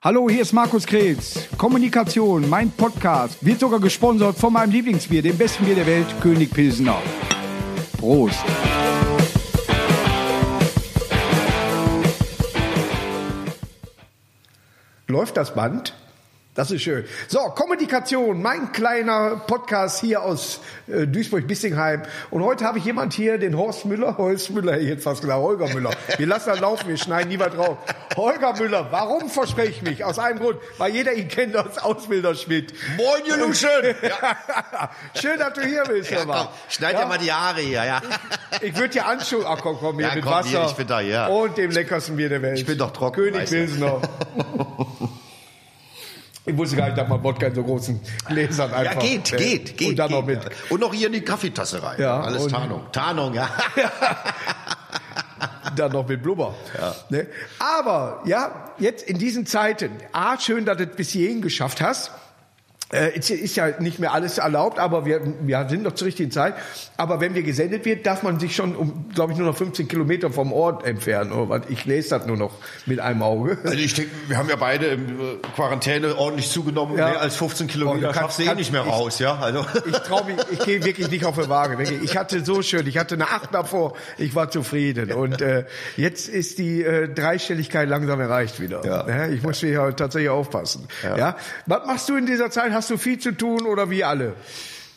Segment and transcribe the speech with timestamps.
[0.00, 1.48] Hallo, hier ist Markus Krebs.
[1.58, 6.52] Kommunikation, mein Podcast, wird sogar gesponsert von meinem Lieblingsbier, dem besten Bier der Welt, König
[6.52, 7.02] Pilsener.
[7.98, 8.38] Prost.
[15.08, 15.97] Läuft das Band?
[16.58, 17.04] Das ist schön.
[17.28, 22.02] So, Kommunikation, mein kleiner Podcast hier aus äh, Duisburg-Bissingheim.
[22.32, 24.18] Und heute habe ich jemand hier, den Horst Müller.
[24.18, 25.92] Horst Müller, ich hätte fast gesagt, Holger Müller.
[26.16, 27.78] Wir lassen das laufen, wir schneiden nie was drauf.
[28.16, 30.04] Holger Müller, warum verspreche ich mich?
[30.04, 32.74] Aus einem Grund, weil jeder ihn kennt als Ausbilder Schmidt.
[32.96, 33.68] Moin, ihr Luschen!
[34.02, 34.90] Ja.
[35.14, 37.06] Schön, dass du hier bist, Ja, komm, schneid ja.
[37.06, 38.02] mal die Haare hier, ja.
[38.62, 39.44] Ich würde dir anschauen.
[39.46, 40.48] Ach komm, komm hier Ja, mit komm, Wasser.
[40.48, 41.28] hier, ich bin da, ja.
[41.28, 42.58] Und dem leckersten Bier der Welt.
[42.58, 43.48] Ich bin doch trocken, König.
[43.48, 44.00] Pilsener.
[46.48, 49.02] Ich wusste gar nicht, dass man Wodka in so großen Gläsern Ja, einfach...
[49.02, 49.88] geht, äh, geht, geht.
[49.90, 50.44] Und dann noch geht, mit...
[50.44, 50.50] ja.
[50.70, 52.00] Und noch hier in die Kaffeetasse rein.
[52.00, 52.86] Ja, Alles Tarnung.
[52.92, 53.48] Tarnung, ja.
[55.76, 56.54] dann noch mit Blubber.
[57.10, 57.26] Ne?
[57.58, 62.10] Aber ja, jetzt in diesen Zeiten, A, schön, dass du es bis hierhin geschafft hast.
[62.90, 66.30] Äh, es ist ja nicht mehr alles erlaubt, aber wir, wir sind noch zur richtigen
[66.30, 66.54] Zeit.
[66.96, 69.88] Aber wenn wir gesendet wird, darf man sich schon um, glaube ich, nur noch 15
[69.88, 71.32] Kilometer vom Ort entfernen.
[71.32, 71.62] Oder was?
[71.68, 72.52] Ich lese das nur noch
[72.86, 73.58] mit einem Auge.
[73.62, 76.96] Also ich denke, wir haben ja beide in äh, Quarantäne ordentlich zugenommen.
[76.96, 77.10] Ja.
[77.10, 79.36] Mehr als 15 Oh, Kilometer kannst- schaffst du eh nicht mehr ich- raus, ja.
[79.38, 79.66] Also.
[79.86, 81.82] Ich traue mich, ich gehe wirklich nicht auf die Waage.
[82.02, 85.12] Ich hatte so schön, ich hatte eine Acht davor, ich war zufrieden.
[85.12, 85.66] Und äh,
[85.98, 88.84] jetzt ist die äh, Dreistelligkeit langsam erreicht wieder.
[88.84, 89.28] Ja.
[89.28, 90.88] ich muss hier tatsächlich aufpassen.
[91.02, 91.36] Ja.
[91.66, 92.72] Was machst du in dieser Zeit?
[92.78, 94.36] Hast du viel zu tun oder wie alle?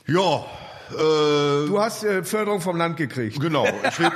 [0.06, 0.46] Ja,
[0.92, 3.40] Du hast äh, Förderung vom Land gekriegt.
[3.40, 4.16] Genau, ich lebe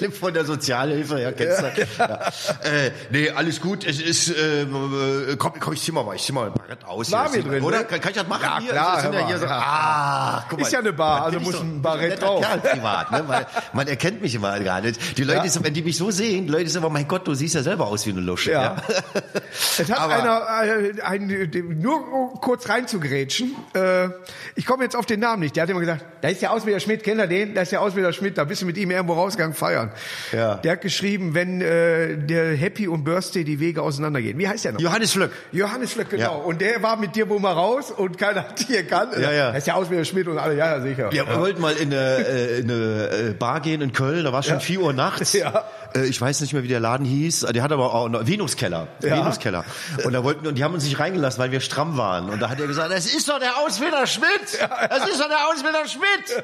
[0.00, 1.86] leb von der Sozialhilfe, ja, kennst du.
[1.98, 2.14] Ja.
[2.62, 3.84] Äh, nee, alles gut.
[3.86, 7.10] Es ist, äh, äh, komm, komm, ich zieh mal, ich zieh mal ein Barett aus.
[7.12, 7.78] War mir drin, Oder?
[7.78, 7.84] ne?
[7.84, 8.42] Kann, kann ich das machen?
[8.42, 8.70] Ja, hier?
[8.72, 9.58] klar, sind ja hier so, ja.
[9.58, 10.66] ah, guck mal.
[10.66, 12.40] Ist ja eine Bar, also muss ich ein so- Barett drauf.
[12.44, 13.24] Kerl privat, ne?
[13.26, 15.18] Weil man erkennt mich immer gar nicht.
[15.18, 15.48] Die Leute, Ja.
[15.50, 17.62] sind, wenn die mich so sehen, die Leute sagen immer, mein Gott, du siehst ja
[17.62, 18.52] selber aus wie eine Lusche.
[18.52, 18.58] Ja.
[18.58, 18.76] Ja.
[19.78, 24.08] Es hat Aber- einer, äh, ein, äh, nur um kurz reinzugrätschen, äh,
[24.54, 26.80] ich komme jetzt auf den Namen nicht, der hat immer gesagt, da ist der Ausbilder
[26.80, 27.54] Schmidt, kennt ihr den?
[27.54, 29.90] Da ist der Ausbilder Schmidt, da bist du mit ihm irgendwo rausgegangen feiern.
[30.32, 30.56] Ja.
[30.56, 34.38] Der hat geschrieben, wenn äh, der Happy und Birthday die Wege auseinandergehen.
[34.38, 34.80] Wie heißt der noch?
[34.80, 35.30] Johannes Flöck.
[35.52, 36.22] Johannes Flöck, genau.
[36.22, 36.28] Ja.
[36.30, 39.12] Und der war mit dir wohl mal raus und keiner hat dich erkannt.
[39.20, 39.50] Ja, ja.
[39.52, 41.10] Da ist der Ausbilder Schmidt und alle, ja, ja, sicher.
[41.12, 44.32] Ja, wir wollten mal in eine, äh, in eine äh, Bar gehen in Köln, da
[44.32, 44.60] war schon Ja.
[44.60, 45.32] 4 Uhr nachts.
[45.38, 45.64] Ja.
[45.94, 47.40] Äh, Ich weiß nicht mehr, wie der Laden hieß.
[47.54, 48.88] Der hat aber auch einen Venuskeller.
[49.02, 49.16] Ja.
[49.18, 49.64] Venuskeller.
[50.04, 52.28] Und da wollten, und die haben uns nicht reingelassen, weil wir stramm waren.
[52.30, 54.28] Und da hat er gesagt, das ist doch der Ausbilder Schmidt!
[54.90, 56.42] Das ist doch der Ausbilder Schmidt!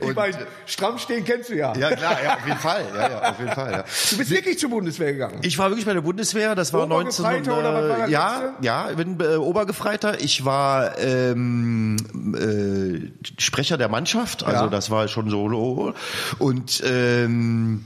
[0.00, 0.36] ich meine,
[0.66, 1.74] stramm stehen kennst du ja.
[1.76, 2.84] Ja, klar, ja, auf jeden Fall.
[2.94, 3.84] Ja, ja, auf jeden Fall, ja.
[4.10, 5.38] Du bist wirklich zur Bundeswehr gegangen.
[5.42, 7.24] Ich war wirklich bei der Bundeswehr, das war 19...
[7.24, 10.20] Obergefreiter oder was war das ja, ja, ich bin äh, Obergefreiter.
[10.20, 11.96] Ich war ähm,
[12.34, 14.70] äh, Sprecher der Mannschaft, also Ja.
[14.70, 15.36] das war schon so.
[16.38, 17.84] Und ähm,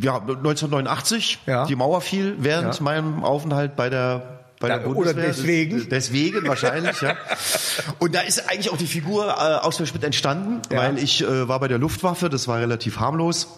[0.00, 1.66] ja, 1989, Ja.
[1.66, 2.82] die Mauer fiel während Ja.
[2.82, 4.30] meinem Aufenthalt bei der
[4.60, 5.24] bei Da- der oder Bundeswehr.
[5.26, 5.88] deswegen?
[5.90, 7.16] Deswegen wahrscheinlich, ja.
[7.98, 9.30] Und da ist eigentlich auch die Figur äh,
[9.64, 10.78] Ausfall Schmidt entstanden, Ja.
[10.78, 13.48] weil ich äh, war bei der Luftwaffe, das war relativ harmlos.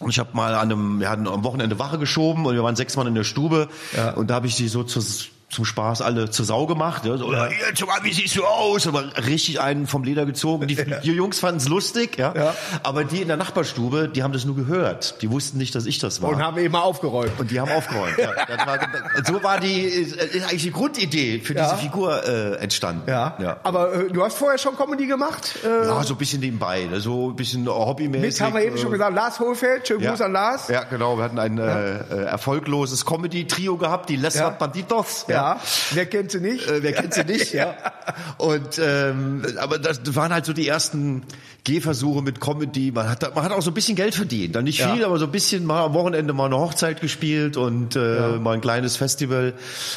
[0.00, 2.76] Und ich habe mal an einem, wir hatten am Wochenende Wache geschoben und wir waren
[2.76, 4.10] sechs Mann in der Stube Ja.
[4.12, 5.00] und da habe ich die so zu,
[5.48, 7.04] zum Spaß alle zur Sau gemacht.
[7.04, 7.48] Ja, so, ja.
[7.48, 8.86] Jetzt mal, wie siehst du aus?
[8.88, 10.66] Aber richtig einen vom Leder gezogen.
[10.66, 10.74] Die,
[11.04, 12.34] die Jungs fanden es lustig, ja?
[12.36, 12.54] Ja.
[12.82, 15.22] Aber die in der Nachbarstube, die haben das nur gehört.
[15.22, 16.30] Die wussten nicht, dass ich das war.
[16.30, 17.38] Und haben eben aufgeräumt.
[17.38, 18.18] Und die haben aufgeräumt.
[18.18, 18.30] Ja.
[18.66, 18.78] War,
[19.24, 23.08] so war die ist eigentlich die Grundidee für diese Figur äh, entstanden.
[23.08, 23.36] Ja.
[23.40, 23.56] ja.
[23.62, 25.60] Aber äh, du hast vorher schon Comedy gemacht?
[25.64, 26.98] Äh, Ja, so ein bisschen nebenbei, ne?
[27.00, 28.40] so ein bisschen hobbymäßig.
[28.40, 30.04] mit, haben wir eben äh, schon gesagt, Lars Hohlfeld, schönen.
[30.04, 30.66] Gruß an Lars.
[30.68, 31.16] Ja, genau.
[31.18, 34.50] Wir hatten ein äh, äh, erfolgloses Comedy-Trio gehabt, die Les Ja.
[34.50, 35.24] Banditos.
[35.28, 35.35] Ja.
[35.92, 36.68] Wer kennt sie nicht?
[36.68, 37.74] Äh, wer kennt sie nicht, ja.
[38.38, 41.22] Und ähm, aber das waren halt so die ersten
[41.64, 42.92] Gehversuche mit Comedy.
[42.92, 44.54] Man hat, man hat auch so ein bisschen Geld verdient.
[44.54, 44.94] Dann nicht Ja.
[44.94, 48.54] viel, aber so ein bisschen mal am Wochenende mal eine Hochzeit gespielt und äh, mal
[48.54, 49.54] ein kleines Festival.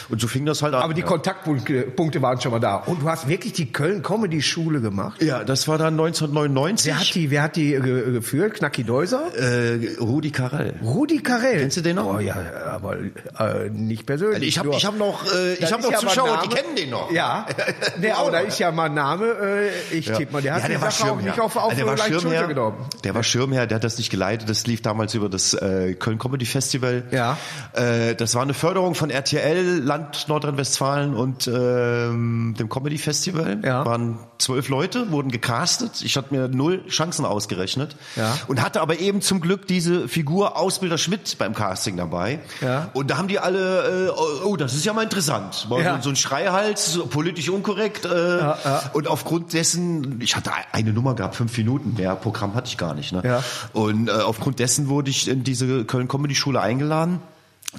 [0.09, 0.81] Und so fing das halt an.
[0.81, 1.07] Aber die ja.
[1.07, 2.77] Kontaktpunkte Punkte waren schon mal da.
[2.77, 5.21] Und du hast wirklich die Köln Comedy Schule gemacht?
[5.21, 6.87] ja, das war dann 1999.
[6.87, 8.55] Wer hat die, wer hat die äh, ge- geführt?
[8.55, 9.31] Knacki Deuser?
[9.37, 10.73] äh, Rudi Carell.
[10.83, 11.59] Rudi Carell.
[11.59, 12.15] Kennst du den noch?
[12.15, 12.35] Oh ja,
[12.71, 14.35] aber äh, nicht persönlich.
[14.35, 16.47] Also ich habe ich hab noch, äh, ich Das hab ist noch ja Zuschauer, Name.
[16.47, 17.11] die kennen den noch.
[17.11, 17.45] Ja,
[17.99, 19.25] nee, aber da ist ja mal ein Name.
[19.25, 21.63] Äh, ich tippe mal, der hat ja, die der war Sache auch nicht auf, auf
[21.71, 22.47] Also der war Schirmherr.
[22.47, 22.77] genommen.
[23.03, 24.49] Der war Schirmherr, der hat das nicht geleitet.
[24.49, 27.03] Das lief damals über das äh, Köln Comedy Festival.
[27.11, 27.37] Ja.
[27.73, 33.59] Äh, das war eine Förderung von RTL, Land Nordrhein-Westfalen und ähm, dem Comedy Festival.
[33.63, 33.85] Ja.
[33.85, 36.01] Waren zwölf Leute, wurden gecastet.
[36.01, 37.95] Ich hatte mir null Chancen ausgerechnet.
[38.15, 38.37] Ja.
[38.47, 42.39] Und hatte aber eben zum Glück diese Figur Ausbilder Schmidt beim Casting dabei.
[42.61, 42.89] Ja.
[42.93, 45.67] Und da haben die alle, äh, oh, das ist ja mal interessant.
[45.69, 46.01] Mal Ja.
[46.01, 48.05] so, ein Schreihals, so politisch unkorrekt.
[48.05, 48.89] Äh, ja.
[48.93, 52.93] Und aufgrund dessen, ich hatte eine Nummer gehabt, fünf Minuten, mehr Programm hatte ich gar
[52.93, 53.11] nicht.
[53.11, 53.21] Ne?
[53.23, 53.43] Ja.
[53.73, 57.19] Und äh, aufgrund dessen wurde ich in diese Köln Comedy Schule eingeladen.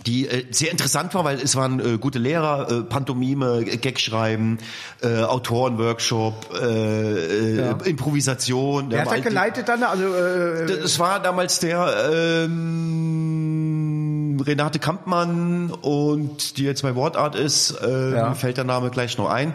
[0.06, 4.58] die äh, sehr interessant war, weil es waren äh, gute Lehrer, äh, Pantomime, Gag schreiben,
[5.02, 7.72] äh, Autorenworkshop, äh, Ja.
[7.72, 8.86] äh, Improvisation.
[8.90, 9.82] Wer hat war halt- geleitet dann?
[9.82, 13.80] Also, äh, Das war damals der ähm,
[14.40, 18.34] Renate Kampmann und die jetzt bei Wortart ist, äh, Ja.
[18.34, 19.54] fällt der Name gleich noch ein.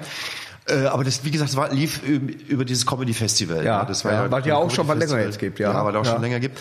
[0.67, 3.63] Äh, aber das, wie gesagt, war, lief über dieses Comedy Festival.
[3.63, 5.71] Ja, das war ja, ja ein auch schon mal länger jetzt gibt, ja.
[5.71, 6.13] Ja, weil auch Ja.
[6.13, 6.59] schon länger gibt.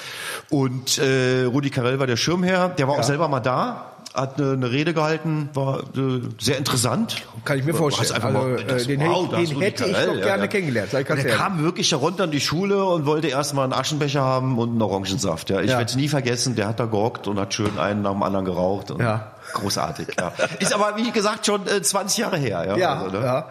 [0.51, 4.53] Und äh, Rudi Carell war der Schirmherr, der war auch selber mal da, hat eine,
[4.53, 7.17] eine Rede gehalten, war äh, sehr interessant.
[7.45, 8.13] Kann ich mir vorstellen.
[8.23, 11.01] Also, mal- das- äh, den wow, den Rudi hätte ich Carell, doch gerne kennengelernt, sag
[11.01, 11.45] ich ganz Und er ehrlich.
[11.45, 14.83] kam wirklich da runter in die Schule und wollte erstmal einen Aschenbecher haben und einen
[14.83, 15.51] Orangensaft.
[15.51, 15.79] Ja, ich Ja.
[15.79, 16.55] werde es nie vergessen.
[16.55, 18.95] Der hat da gehockt und hat schön einen nach dem anderen geraucht.
[18.99, 19.33] Ja.
[19.53, 20.07] Großartig.
[20.19, 20.33] Ja.
[20.61, 22.65] Ist aber wie gesagt schon äh, 20 Jahre her.
[22.69, 22.77] Ja.
[22.77, 23.25] Ja, Also, ne?
[23.25, 23.49] ja.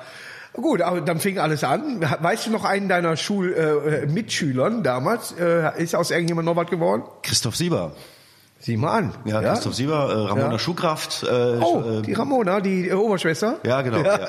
[0.54, 2.00] Gut, aber dann fing alles an.
[2.20, 5.32] Weißt du noch einen deiner Schul-Mitschülern äh, Mitschülern damals?
[5.34, 7.04] Äh, ist aus irgendjemand noch was geworden?
[7.24, 7.92] Christoph Sieber.
[8.66, 9.14] Sieh mal an.
[9.26, 10.58] Ja, Christoph Sieber, äh, Ramona Ja.
[10.60, 11.24] Schuhkraft.
[11.24, 11.28] Äh,
[11.62, 13.58] Oh, äh, die Ramona, die äh, Oberschwester?
[13.66, 13.98] Ja, genau.
[13.98, 14.20] Ja.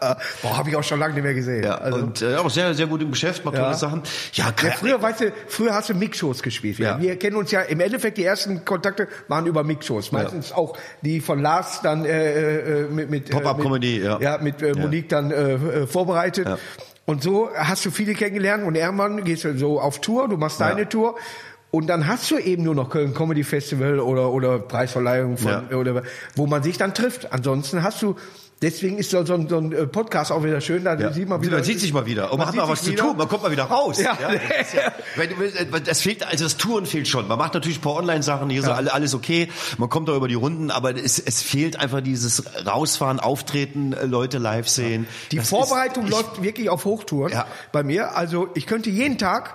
[0.00, 1.62] Ja, Boah, habe ich auch schon lange nicht mehr gesehen.
[1.62, 1.76] ja.
[1.78, 3.62] Also, und äh, auch sehr, sehr gut im Geschäft, macht Ja.
[3.66, 4.02] tolle Sachen.
[4.32, 6.78] Ja, ja, früher, weißt du, früher hast du Mixshows gespielt.
[6.80, 7.00] Wir, Ja.
[7.00, 10.10] wir kennen uns ja, im Endeffekt die ersten Kontakte waren über Mixshows.
[10.10, 14.18] Meistens auch die von Lars dann äh, äh, mit, mit Pop-up äh, mit- Comedy, ja.
[14.20, 14.76] ja, mit äh, Ja.
[14.76, 16.48] Monique dann äh, äh, vorbereitet.
[16.48, 16.58] Ja.
[17.06, 20.58] Und so hast du viele kennengelernt und irgendwann gehst du so auf Tour, du machst
[20.58, 20.68] Ja.
[20.70, 21.14] deine Tour.
[21.70, 25.76] Und dann hast du eben nur noch Köln Comedy Festival oder, oder Preisverleihung von, Ja.
[25.76, 26.02] oder,
[26.34, 27.30] wo man sich dann trifft.
[27.30, 28.16] Ansonsten hast du,
[28.62, 31.12] deswegen ist so, so, ein- so ein äh, Podcast auch wieder schön, da Ja.
[31.12, 31.56] sieht man wieder.
[31.56, 32.32] Man sieht sich mal wieder.
[32.32, 33.02] Und man, hat mal was zu wieder.
[33.04, 33.18] tun.
[33.18, 34.00] Man kommt mal wieder raus.
[34.00, 34.16] Ja.
[34.18, 34.30] ja,
[35.16, 37.28] weil, das fehlt, also das Touren fehlt schon.
[37.28, 39.48] Man macht natürlich ein paar Online-Sachen, hier ist alle, alles okay.
[39.76, 44.06] Man kommt da über die Runden, aber es, es fehlt einfach dieses Rausfahren, Auftreten, äh,
[44.06, 45.06] Leute live sehen.
[45.32, 47.32] Die Das Vorbereitung ist, läuft wirklich auf Hochtouren
[47.72, 48.16] bei mir.
[48.16, 49.54] Also ich könnte jeden Tag,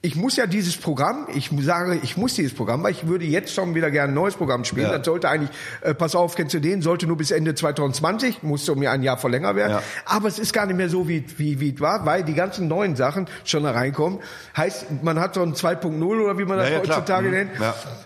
[0.00, 3.52] ich muss ja dieses Programm, ich sage, ich muss dieses Programm, weil ich würde jetzt
[3.52, 4.86] schon wieder gerne ein neues Programm spielen.
[4.86, 4.96] Ja.
[4.96, 5.50] Das sollte eigentlich,
[5.82, 9.18] äh, pass auf, kennst du den, sollte nur bis Ende 2020, musste um ein Jahr
[9.18, 9.72] verlängert werden.
[9.72, 9.82] Ja.
[10.06, 12.68] Aber es ist gar nicht mehr so, wie, wie, wie es war, weil die ganzen
[12.68, 14.20] neuen Sachen schon da reinkommen.
[14.56, 17.32] Heißt, man hat so ein 2.0 oder wie man das Ja, heutzutage Mhm.
[17.34, 17.50] nennt,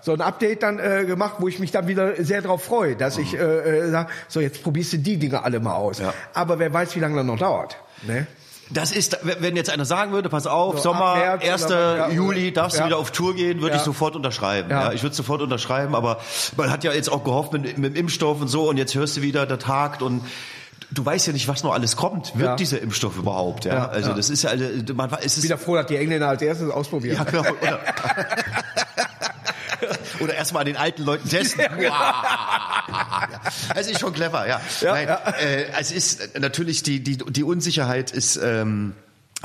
[0.02, 3.16] so ein Update dann äh, gemacht, wo ich mich dann wieder sehr drauf freue, dass
[3.16, 6.02] ich äh, äh, sage, so jetzt probierst du die Dinge alle mal aus.
[6.34, 7.76] Aber wer weiß, wie lange das noch dauert.
[8.02, 8.26] Ne?
[8.72, 11.64] Das ist, wenn jetzt einer sagen würde, pass auf, So, Sommer, März 1.
[11.66, 12.82] oder- Juli, darfst ja.
[12.84, 13.80] du wieder auf Tour gehen, würde Ja.
[13.80, 14.70] ich sofort unterschreiben.
[14.70, 14.92] Ja.
[14.92, 16.20] Ich würde sofort unterschreiben, aber
[16.56, 19.16] man hat ja jetzt auch gehofft mit, mit dem Impfstoff und so und jetzt hörst
[19.16, 20.22] du wieder, der tagt und
[20.92, 22.36] du weißt ja nicht, was noch alles kommt.
[22.38, 22.56] Wird Ja.
[22.56, 23.64] dieser Impfstoff überhaupt?
[23.64, 24.16] Ja, Ja, also ja.
[24.16, 24.64] das ist ja, also,
[24.94, 27.16] man, es ist Wieder froh, dass die Engländer als erstes ausprobieren.
[27.16, 27.42] ja, genau.
[27.60, 27.80] Oder,
[30.20, 31.64] oder erstmal an den alten Leuten testen.
[33.74, 34.60] Es ist schon clever, ja.
[34.80, 35.16] Ja, Nein, ja.
[35.40, 38.92] Äh, es ist natürlich die die die Unsicherheit ist ähm,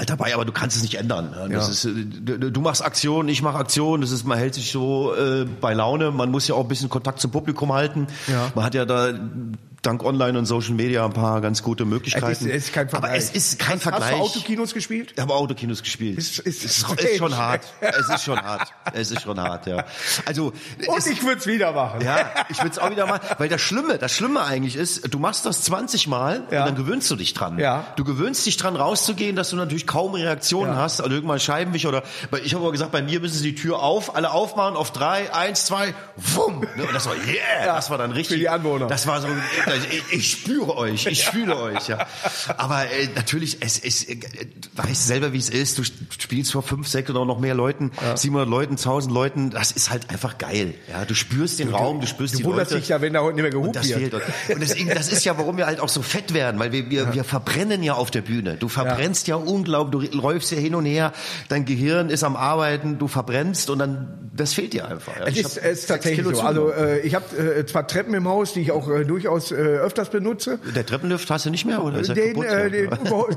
[0.07, 1.33] dabei, aber du kannst es nicht ändern.
[1.33, 1.89] Ja, Das Ja.
[1.91, 2.05] ist, äh,
[2.39, 4.01] du, du machst Aktion, ich mache Aktion.
[4.01, 6.11] Das ist, man hält sich so äh, bei Laune.
[6.11, 8.07] Man muss ja auch ein bisschen Kontakt zum Publikum halten.
[8.27, 8.51] Ja.
[8.55, 9.13] Man hat ja da
[9.85, 12.25] dank Online und Social Media ein paar ganz gute Möglichkeiten.
[12.31, 13.11] Es ist, es ist kein Vergleich.
[13.11, 14.11] Aber es ist kein Hast Vergleich.
[14.11, 15.13] du Autokinos gespielt?
[15.15, 16.17] Ich habe Autokinos gespielt.
[16.17, 17.01] Ist- ist- es ist, strange.
[17.01, 17.61] ist schon hart.
[17.81, 18.73] Es ist schon hart.
[18.93, 19.85] Es ist schon hart, ja.
[20.25, 20.47] Also
[20.87, 22.01] Und es, ich würde es wieder machen.
[22.01, 22.17] ja,
[22.49, 25.45] ich würde es auch wieder machen, weil das Schlimme, das Schlimme eigentlich ist, du machst
[25.45, 26.61] das 20 Mal Ja.
[26.61, 27.59] und dann gewöhnst du dich dran.
[27.59, 27.85] Ja.
[27.95, 30.77] Du gewöhnst dich dran rauszugehen, dass du natürlich kaum Reaktionen Ja.
[30.77, 33.55] hast, also irgendwann Scheibenwischer oder weil ich habe aber gesagt, bei mir müssen sie die
[33.61, 36.61] Tür auf, alle aufmachen auf drei, eins, zwei, wumm.
[36.75, 38.35] Ne, Und das war yeah, Ja, das war dann richtig.
[38.35, 38.87] für die Anwohner.
[38.87, 39.27] Das war so,
[39.89, 42.07] ich, ich spüre euch, ich fühle euch, ja.
[42.57, 45.77] Aber äh, natürlich, es ist, äh, du weißt selber, wie es ist.
[45.77, 49.49] Du spielst vor fünf, sechs oder noch mehr Leuten, 700 Leuten, 1000 Leuten.
[49.51, 50.73] Das ist halt einfach geil.
[50.89, 52.81] Ja, du spürst den Raum, du spürst Du die wunderst Leute.
[52.81, 53.99] dich ja, wenn da heute nicht mehr gehupt Und das wird.
[54.11, 54.13] fehlt.
[54.55, 57.13] Und deswegen, das ist ja, warum wir halt auch so fett werden, weil wir, wir,
[57.13, 58.55] wir verbrennen ja auf der Bühne.
[58.57, 61.13] Du verbrennst ja, unglaublich, du läufst ja hin und her,
[61.49, 65.15] dein Gehirn ist am Arbeiten, du verbrennst und dann, das fehlt dir einfach.
[65.17, 66.41] Ja, Es ist, es ist tatsächlich so.
[66.41, 69.55] Also äh, ich habe äh, zwar Treppen im Haus, die ich auch äh, durchaus äh,
[69.69, 70.57] öfters benutze.
[70.75, 71.99] der Treppenlift hast du nicht mehr, oder?
[71.99, 72.45] Ist Den, kaputt?
[72.45, 72.89] äh, den,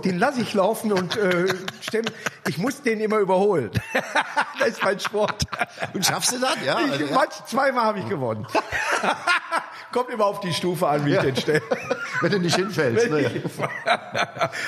[0.04, 1.46] den lasse ich laufen und äh,
[1.80, 2.10] stemmen.
[2.46, 3.70] ich muss den immer überholen.
[4.58, 5.44] das ist mein Sport.
[5.94, 6.56] und schaffst du das?
[6.64, 6.78] Ja.
[6.84, 7.14] Ich, also, ja.
[7.14, 8.46] manch, zweimal habe ich gewonnen.
[9.92, 11.62] Kommt immer auf die Stufe an, wie ich den stelle.
[12.20, 13.08] Wenn du nicht hinfällst.
[13.10, 13.30] Ne?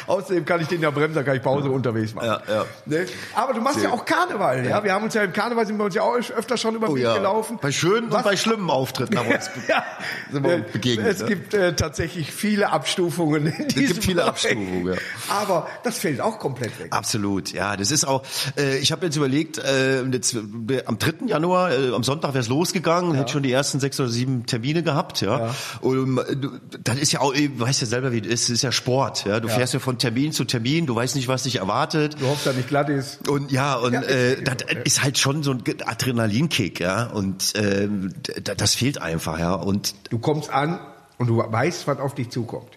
[0.07, 2.27] Außerdem kann ich den ja bremsen, dann kann ich Pause unterwegs machen.
[2.27, 2.65] Ja, ja.
[2.87, 3.07] Ne?
[3.35, 4.83] Aber du machst ja auch Karneval, ja?
[4.83, 6.93] Wir haben uns ja im Karneval sind wir uns ja auch öfter schon über den
[6.93, 7.15] Oh Weg ja.
[7.17, 7.59] gelaufen.
[7.61, 9.85] Bei schönen Was- und bei schlimmen Auftritten haben wir uns ja,
[10.31, 11.27] sind wir Äh, begegnet, Es ne?
[11.41, 14.29] Gibt äh, tatsächlich viele Abstufungen in diesem gibt viele Bereich.
[14.31, 14.95] Abstufungen, ja.
[15.29, 16.89] Aber das fällt auch komplett weg.
[16.91, 17.77] Absolut, ja.
[17.77, 18.23] Das ist auch,
[18.59, 21.27] äh, ich habe jetzt überlegt, äh, jetzt, äh, am 3.
[21.27, 24.83] Januar, äh, am Sonntag wäre es losgegangen, hätte schon die ersten sechs oder sieben Termine
[24.83, 25.55] gehabt, ja.
[25.81, 26.37] Und äh,
[26.83, 28.43] das ist ja auch äh, weißt ja selber, wie es ist.
[28.45, 29.25] Es ist ja Sport.
[29.25, 29.55] Ja, du Ja.
[29.55, 30.87] fährst ja von Termin zu Termin.
[30.87, 32.17] Du weißt nicht, was dich erwartet.
[32.21, 33.29] Du hoffst, dass nicht glatt ist.
[33.29, 37.07] Und ja, und Ja, äh, das ist halt schon so ein Adrenalinkick, ja.
[37.07, 39.55] Und ähm, d- das fehlt einfach, ja.
[39.55, 40.81] Und Du kommst an
[41.21, 42.71] und du weißt, was auf dich zukommt.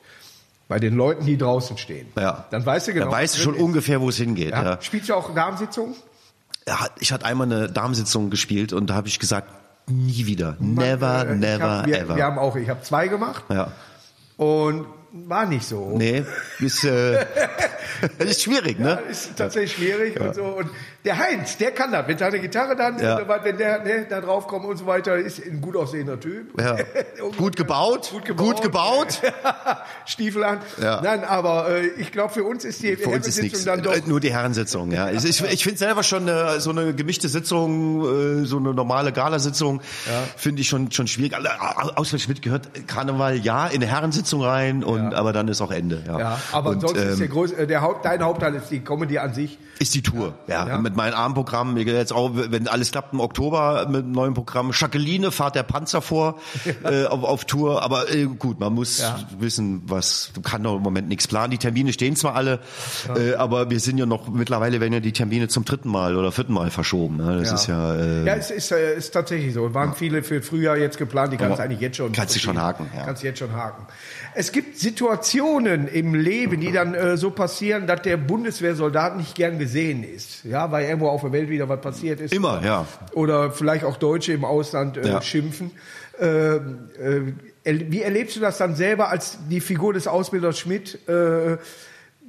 [0.67, 2.07] Bei den Leuten, die draußen stehen.
[2.17, 3.05] ja, Dann weißt du genau.
[3.07, 3.61] Da weißt du schon ist.
[3.61, 4.51] ungefähr, wo es hingeht.
[4.51, 4.63] Ja.
[4.63, 4.81] Ja.
[4.81, 5.95] Spielst du auch Darmsitzungen?
[6.69, 9.49] Hat- Ich hatte einmal eine Damensitzung gespielt und da habe ich gesagt,
[9.87, 12.15] nie wieder, never, Äh, ich never, hab, wir, ever.
[12.15, 13.71] Wir haben auch, ich habe zwei gemacht ja.
[14.37, 14.85] und
[15.15, 15.93] war nicht so.
[15.95, 16.25] Nee,
[16.59, 17.23] ist, äh,
[18.17, 19.01] das ist schwierig, Ja, ne?
[19.11, 20.43] ist tatsächlich schwierig und so.
[20.43, 20.69] Und
[21.05, 22.07] der Heinz, der kann das.
[22.07, 23.21] Mit seiner Gitarre dann, Ja.
[23.43, 26.59] wenn der ne, da drauf kommt und so weiter, ist ein gut aussehender Typ.
[26.59, 26.77] Ja.
[27.37, 28.45] Gut gebaut, Gut gebaut.
[28.55, 29.21] gut gebaut.
[30.05, 30.59] Stiefel an.
[30.81, 31.01] Ja.
[31.01, 33.63] Nein, aber äh, ich glaube, für uns ist die Für uns ist nichts.
[33.65, 33.93] dann doch.
[33.95, 35.09] Äh, Nur die Herrensitzung, ja.
[35.11, 39.11] Ich, ich, ich finde selber schon eine, so eine gemischte Sitzung, äh, so eine normale
[39.13, 39.81] Galasitzung,
[40.37, 41.33] finde ich schon schon schwierig.
[41.95, 46.03] Auswärts mitgehört Karneval ja in eine Herrensitzung rein und aber dann ist auch Ende.
[46.07, 48.69] Ja, ja, aber und, sonst ist ähm, der größte, äh, der Haupt, dein Hauptteil ist
[48.69, 49.57] die Comedy an sich.
[49.79, 50.67] ist die Tour, ja.
[50.67, 50.77] Ja.
[50.77, 54.71] Mit meinem Abendprogramm, ich jetzt auch, wenn alles klappt im Oktober mit einem neuen Programm.
[54.73, 56.39] Jacqueline fahrt der Panzer vor
[56.83, 59.19] äh, auf, auf Tour, aber äh, gut, man muss Ja.
[59.39, 61.51] wissen, was, du kann doch im Moment nichts planen.
[61.51, 62.59] Die Termine stehen zwar alle,
[63.15, 66.31] äh, aber wir sind ja noch, mittlerweile werden ja die Termine zum dritten Mal oder
[66.31, 67.17] vierten Mal verschoben.
[67.17, 67.39] Ne?
[67.39, 69.73] Das ist ja, äh, Ja, es ist, äh, ist tatsächlich so.
[69.73, 72.11] Waren viele für Frühjahr jetzt geplant, die kannst du eigentlich jetzt schon.
[72.11, 73.03] Kannst du schon haken, ja.
[73.05, 73.85] Kannst jetzt schon haken.
[74.35, 79.57] Es gibt Situationen im Leben, die dann äh, so passieren, dass der Bundeswehrsoldat nicht gern
[79.57, 80.43] gesehen ist.
[80.45, 82.31] Ja, weil irgendwo auf der Welt wieder was passiert ist.
[82.31, 82.85] Immer, ja.
[83.13, 85.21] Oder vielleicht auch Deutsche im Ausland äh, Ja.
[85.21, 85.71] schimpfen.
[86.19, 86.89] Ähm,
[87.65, 90.99] äh, wie erlebst du das dann selber als die Figur des Ausbilders Schmidt?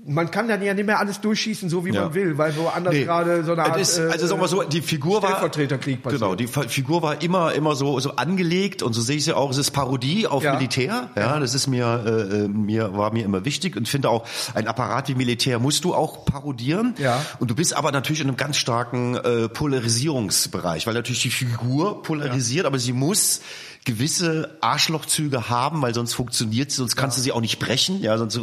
[0.07, 2.03] Man kann dann ja nicht mehr alles durchschießen, so wie Ja.
[2.03, 3.05] man will, weil woanders Nee.
[3.05, 6.21] gerade so eine Art ist, also sagen wir so, die Figur war Stellvertreterkrieg passiert.
[6.21, 9.51] Genau, die Figur war immer immer so so angelegt und so sehe ich sie auch.
[9.51, 10.55] Es ist Parodie auf Ja.
[10.57, 11.09] Militär.
[11.17, 14.67] Ja, das ist mir äh, äh, mir war mir immer wichtig und finde auch ein
[14.69, 16.95] Apparat wie Militär musst du auch parodieren.
[16.99, 17.25] Ja.
[17.39, 22.03] Und du bist aber natürlich in einem ganz starken äh, Polarisierungsbereich, weil natürlich die Figur
[22.03, 23.41] polarisiert, aber sie muss
[23.85, 28.17] gewisse Arschlochzüge haben, weil sonst funktioniert sie, sonst kannst du sie auch nicht brechen, ja,
[28.17, 28.41] sonst äh,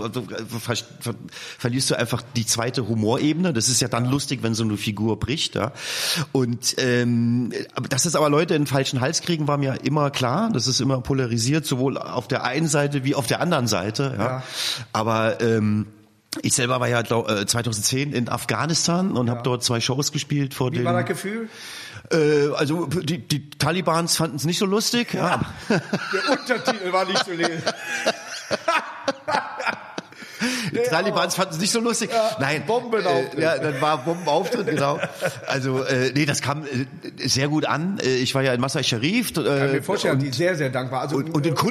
[0.59, 1.15] ver ver
[1.57, 3.51] verlierst du einfach die zweite Humorebene.
[3.51, 5.71] Das ist ja dann lustig, wenn so eine Figur bricht, ja.
[6.31, 7.51] Und ähm,
[7.89, 10.51] dass es aber Leute in den falschen Hals kriegen, war mir immer klar.
[10.53, 14.23] Das ist immer polarisiert, sowohl auf der einen Seite wie auf der anderen Seite, ja.
[14.23, 14.43] Ja.
[14.93, 15.87] Aber ähm,
[16.41, 20.53] ich selber war ja glaub, äh, 2010 in Afghanistan und habe dort zwei Shows gespielt
[20.53, 21.49] vor Wie den war das Gefühl?
[22.11, 25.13] Äh, also die, die Talibans fanden es nicht so lustig.
[25.13, 25.41] Ja.
[25.69, 25.81] Der
[26.31, 27.63] Untertitel war nicht zu lesen.
[30.71, 32.09] Die Talibans fanden es nicht so lustig.
[32.39, 32.63] Nein.
[32.65, 33.39] Bombenauftritt.
[33.39, 34.99] Äh, ja, dann war Bombenauftritt, genau.
[35.47, 37.99] Also, äh, nee, das kam äh, sehr gut an.
[38.03, 39.35] Äh, Ich war ja in Masai Sharif.
[39.37, 41.01] Äh, Ich kann mir vorstellen, die sehr, sehr dankbar.
[41.01, 41.61] Also, und- und in mal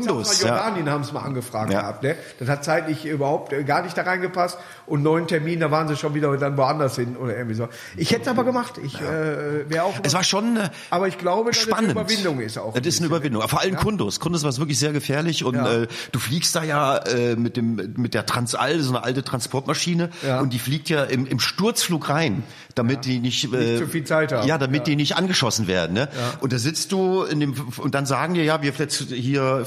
[0.41, 1.81] Jordanien haben es mal angefragt Ja.
[1.83, 2.03] gehabt.
[2.03, 2.17] Ne?
[2.39, 4.59] Das hat zeitlich überhaupt äh, gar nicht da reingepasst.
[4.87, 7.69] Und neuen Termin, da waren sie schon wieder dann woanders hin oder irgendwie so.
[7.97, 8.75] Ich hätte es aber gemacht.
[8.83, 9.95] Ich äh, wäre auch.
[10.03, 11.91] es war schon äh, aber ich glaube, dass es spannend.
[11.91, 12.75] eine Überwindung ist auch.
[12.75, 13.47] Das ist eine Überwindung.
[13.49, 14.19] Vor allem Kundus.
[14.21, 15.83] Kundus war wirklich sehr gefährlich und Ja.
[15.83, 18.27] äh, du fliegst da ja äh, mit dem mit der
[18.61, 20.41] Transall, so eine alte Transportmaschine Ja.
[20.41, 22.43] und die fliegt ja im, im Sturzflug rein,
[22.75, 24.47] damit die nicht, äh, zu viel Zeit haben.
[24.47, 25.95] Ja, damit die nicht angeschossen werden.
[25.95, 26.09] Ne?
[26.41, 28.73] Und da sitzt du in dem und dann sagen dir ja, wir
[29.09, 29.65] hier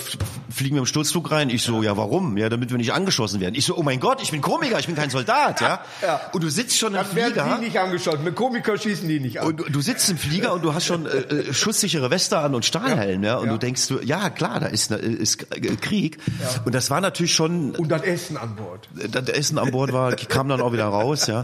[0.49, 1.49] fliegen wir im Sturzflug rein.
[1.49, 2.37] Ich so, ja, warum?
[2.37, 3.55] Ja, damit wir nicht angeschossen werden.
[3.55, 5.81] Ich so, oh mein Gott, ich bin Komiker, ich bin kein Soldat, ja.
[6.01, 6.21] Ja.
[6.33, 7.57] Und du sitzt schon im Dann werden Flieger.
[7.59, 8.23] die nicht angeschossen.
[8.23, 9.47] Mit Komiker schießen die nicht an.
[9.47, 12.55] Und du, du sitzt im Flieger und du hast schon äh, äh, schusssichere Weste an
[12.55, 13.37] und Stahlhelm, ja.
[13.37, 13.53] Und Ja.
[13.53, 15.45] du denkst, du, ja klar, da ist, ne- ist
[15.81, 16.17] Krieg.
[16.65, 18.82] Und das war natürlich schon, Und das Essen an Bord.
[18.97, 21.43] Äh, das Essen an Bord war, kam dann auch wieder raus, ja.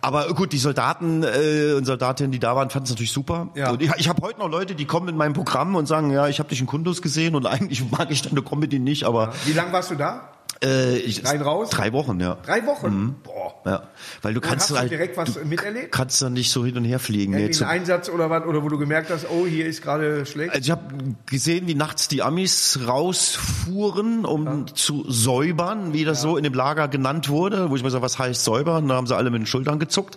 [0.00, 3.48] Aber gut, die Soldaten äh, und Soldatinnen, die da waren, fanden es natürlich super.
[3.54, 3.70] Ja.
[3.70, 6.28] Und ich, ich habe heute noch Leute, die kommen in meinem Programm und sagen, ja,
[6.28, 9.52] ich habe dich in Kundus gesehen und eigentlich mag ich deine Comedy nicht, aber Wie
[9.52, 10.30] lange warst du da?
[10.62, 11.70] Äh, Rein raus?
[11.70, 12.34] drei Wochen, ja.
[12.44, 12.88] Drei Wochen?
[12.88, 13.14] Mhm.
[13.22, 13.54] Boah.
[13.66, 13.82] Ja,
[14.22, 15.92] weil du Und kannst hast du halt direkt was du miterlebt?
[15.92, 17.34] kannst dann nicht so hin und her fliegen.
[17.34, 18.44] Nee, ein Einsatz oder was?
[18.46, 20.50] Oder wo du gemerkt hast, oh, hier ist gerade schlecht?
[20.52, 20.82] Also ich habe
[21.26, 26.88] gesehen, wie nachts die Amis rausfuhren, um zu säubern, wie das so in dem Lager
[26.88, 28.88] genannt wurde, wo ich mir so, was heißt säubern?
[28.88, 30.16] Da haben sie alle mit den Schultern gezuckt.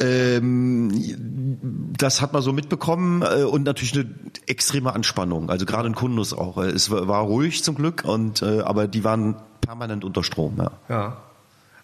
[0.00, 4.06] Ähm, das hat man so mitbekommen äh, und natürlich eine
[4.46, 5.50] extreme Anspannung.
[5.50, 6.58] Also gerade in Kundus auch.
[6.58, 9.36] Äh, Es war war ruhig zum Glück, und äh, aber die waren
[9.72, 10.56] permanent unter Strom.
[10.58, 10.70] Ja.
[10.88, 11.16] Ja.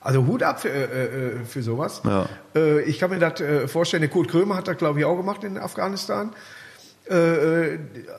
[0.01, 0.83] Also Hut ab für, äh,
[1.41, 2.03] äh, für sowas.
[2.05, 2.27] Ja.
[2.55, 5.17] Äh, ich kann mir das äh, vorstellen, der Kurt Krömer hat das, glaube ich, auch
[5.17, 6.31] gemacht in Afghanistan.
[7.11, 7.15] Äh,
[7.75, 7.79] äh,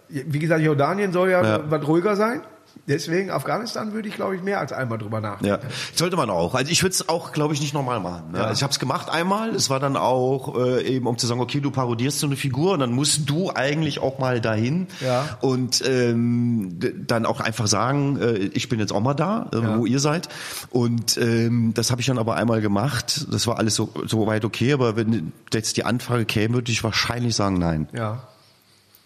[0.10, 1.60] wie gesagt, Jordanien soll ja, Ja.
[1.72, 2.42] was ruhiger sein.
[2.88, 5.46] Deswegen Afghanistan würde ich, glaube ich, mehr als einmal drüber nachdenken.
[5.64, 6.56] Ja, sollte man auch.
[6.56, 8.32] Also ich würde es auch, glaube ich, nicht normal machen.
[8.32, 8.40] Ne?
[8.44, 9.50] Also ich habe es gemacht einmal.
[9.54, 12.72] Es war dann auch äh, eben, um zu sagen, okay, du parodierst so eine Figur
[12.74, 15.38] und dann musst du eigentlich auch mal dahin Ja.
[15.42, 19.78] und ähm, dann auch einfach sagen, äh, ich bin jetzt auch mal da, äh, Ja.
[19.78, 20.28] wo ihr seid.
[20.72, 23.28] Und ähm, das habe ich dann aber einmal gemacht.
[23.32, 26.84] Das war alles so, so weit okay, aber wenn jetzt die Anfrage käme, würde ich
[26.84, 27.88] wahrscheinlich sagen, nein.
[27.94, 28.24] Ja.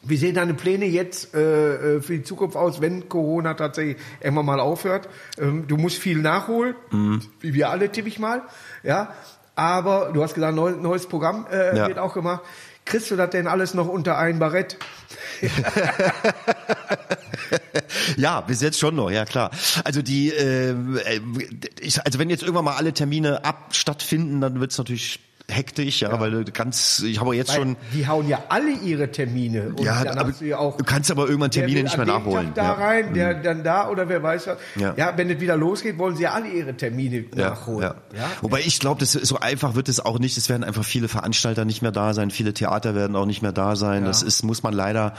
[0.05, 4.45] Wie sehen deine Pläne jetzt äh, äh, für die Zukunft aus, wenn Corona tatsächlich irgendwann
[4.45, 5.07] mal aufhört?
[5.39, 7.21] Ähm, du musst viel nachholen, Mhm.
[7.39, 8.41] wie wir alle, tippe ich mal.
[8.83, 9.13] Ja,
[9.55, 11.87] aber du hast gesagt, neu, neues Programm äh, Ja.
[11.87, 12.41] wird auch gemacht.
[12.85, 14.77] Kriegst du das denn alles noch unter ein Barett?
[18.17, 19.51] Ja, bis jetzt schon noch, ja klar.
[19.83, 21.21] Also die, äh, äh,
[21.79, 25.19] ich, also wenn jetzt irgendwann mal alle Termine ab stattfinden, dann wird's natürlich
[25.49, 29.11] hektisch, ja, weil du ganz, ich habe jetzt Weil schon, die hauen ja alle ihre
[29.11, 29.73] Termine.
[29.75, 32.05] Und ja, dann aber hast du ja auch du kannst aber irgendwann Termine nicht mehr
[32.05, 32.53] nachholen.
[32.53, 32.75] Tag da ja.
[32.75, 32.81] Mhm.
[32.81, 34.57] rein, der dann da oder wer weiß was.
[34.75, 34.93] Ja.
[34.95, 35.17] Ja.
[35.17, 37.81] wenn es wieder losgeht, wollen sie ja alle ihre Termine Ja, nachholen.
[37.81, 37.95] ja.
[38.17, 38.31] Ja?
[38.41, 40.37] Wobei ich glaube, so einfach wird es auch nicht.
[40.37, 43.51] Es werden einfach viele Veranstalter nicht mehr da sein, viele Theater werden auch nicht mehr
[43.51, 44.03] da sein.
[44.03, 44.07] Ja.
[44.07, 45.13] Das ist, muss man leider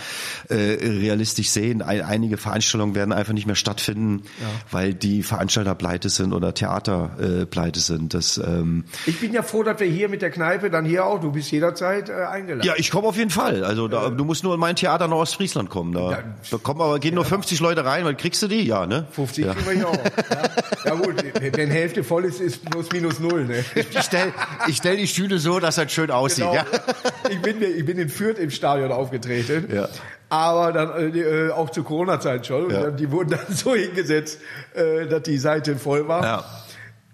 [0.49, 1.83] äh, realistisch sehen.
[1.83, 4.23] Ein, einige Veranstaltungen werden einfach nicht mehr stattfinden,
[4.71, 8.15] weil die Veranstalter pleite sind oder Theater äh, pleite sind.
[8.15, 11.21] Das ähm, Ich bin ja froh, dass wir hier mit der Kneipe dann hier auch,
[11.21, 12.65] du bist jederzeit äh, eingeladen.
[12.65, 13.65] Ja, ich komme auf jeden Fall.
[13.65, 15.93] Also da, du musst nur in mein Theater nach Ostfriesland kommen.
[15.93, 16.19] Da, Ja.
[16.53, 18.63] da kommen aber gehen nur 50 Leute rein, weil kriegst du die?
[18.63, 19.07] Ja, ne?
[19.11, 19.55] 50 Ja.
[19.55, 19.95] kriegen wir hier auch.
[20.85, 21.17] Ja, ja gut,
[21.57, 23.45] wenn Hälfte voll ist, ist plus minus null.
[23.45, 23.65] Ne?
[23.75, 24.33] Ich stell,
[24.69, 26.45] ich stell die Stühle so, dass das schön aussieht.
[26.45, 26.55] Genau.
[26.55, 26.65] Ja.
[27.31, 29.69] Ich, bin, ich bin in Fürth im Stadion aufgetreten.
[29.75, 29.89] Ja.
[30.29, 31.19] Aber dann äh,
[31.49, 32.71] äh, auch zur Corona-Zeit schon.
[32.71, 32.91] Ja.
[32.91, 34.39] die wurden dann so hingesetzt,
[34.75, 36.23] äh, dass die Seite voll war.
[36.25, 36.45] Ja.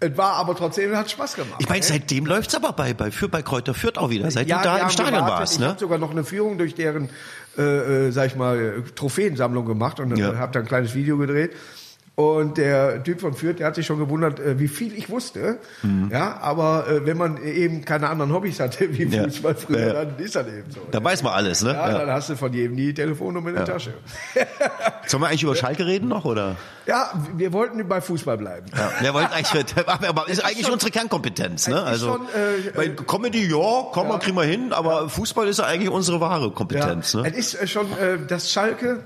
[0.03, 1.57] Es war aber trotzdem, hat Spaß gemacht.
[1.59, 1.87] Ich meine, ne?
[1.87, 4.31] seitdem läuft's aber bei bei für bei Kräuter Fürth auch wieder.
[4.31, 5.39] Seit ja, du da im Stadion gewartet.
[5.41, 5.69] warst, Ich ne?
[5.69, 7.11] habe sogar noch eine Führung durch deren,
[7.59, 10.37] äh, äh, sag ich mal, Trophäensammlung gemacht und Ja.
[10.39, 11.53] habe da ein kleines Video gedreht.
[12.21, 15.59] Und der Typ von Fürth, der hat sich schon gewundert, äh, wie viel ich wusste.
[15.83, 16.11] Mhm.
[16.13, 19.23] Ja, aber äh, wenn man eben keine anderen Hobbys hatte, wie Ja.
[19.25, 19.93] Fußball früher, Ja.
[20.05, 20.81] dann ist das eben so.
[20.91, 21.73] Da weiß man alles, ne?
[21.73, 23.95] ja, dann hast du von jedem die Telefonnummer in der Tasche.
[25.07, 26.57] Sollen wir eigentlich über Schalke reden noch oder?
[26.87, 28.67] Ja, wir wollten bei Fußball bleiben.
[28.77, 28.91] Ja.
[29.01, 31.83] Wer wollte eigentlich, aber ist eigentlich schon- unsere Kernkompetenz, ne?
[31.83, 34.19] Also schon, äh, bei Comedy ja, komm, ja.
[34.19, 37.23] kriegen wir hin, aber Fußball ist ja eigentlich unsere wahre Kompetenz, ne?
[37.27, 39.01] Es ist äh, schon, äh, das Schalke,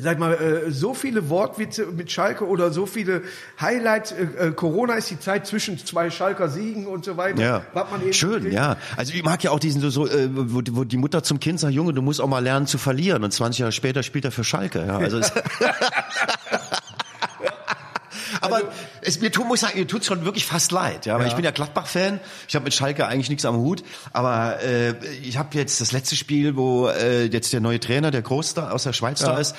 [0.00, 3.22] sag mal, äh, so viele Wortwitze mit Schalke oder so viele
[3.60, 4.12] Highlights.
[4.12, 7.42] Äh, äh, Corona ist die Zeit zwischen zwei Schalker Siegen und so weiter.
[7.42, 8.54] Ja, Was man eben schön, kriegt.
[8.54, 8.76] ja.
[8.96, 11.74] Also ich mag ja auch diesen so, so wo, wo die Mutter zum Kind sagt,
[11.74, 13.24] Junge, du musst auch mal lernen zu verlieren.
[13.24, 14.84] Und 20 Jahre später spielt er für Schalke.
[14.86, 15.20] Ja, also
[18.54, 18.62] Aber
[19.02, 21.28] es, mir tut, muss ich sagen, mir tut's schon wirklich fast leid, ja, weil Ja.
[21.28, 22.20] ich bin ja Gladbach-Fan.
[22.48, 23.82] Ich habe mit Schalke eigentlich nichts am Hut,
[24.12, 28.22] aber äh, ich habe jetzt das letzte Spiel, wo äh, jetzt der neue Trainer, der
[28.22, 29.54] Groß da aus der Schweiz da ist,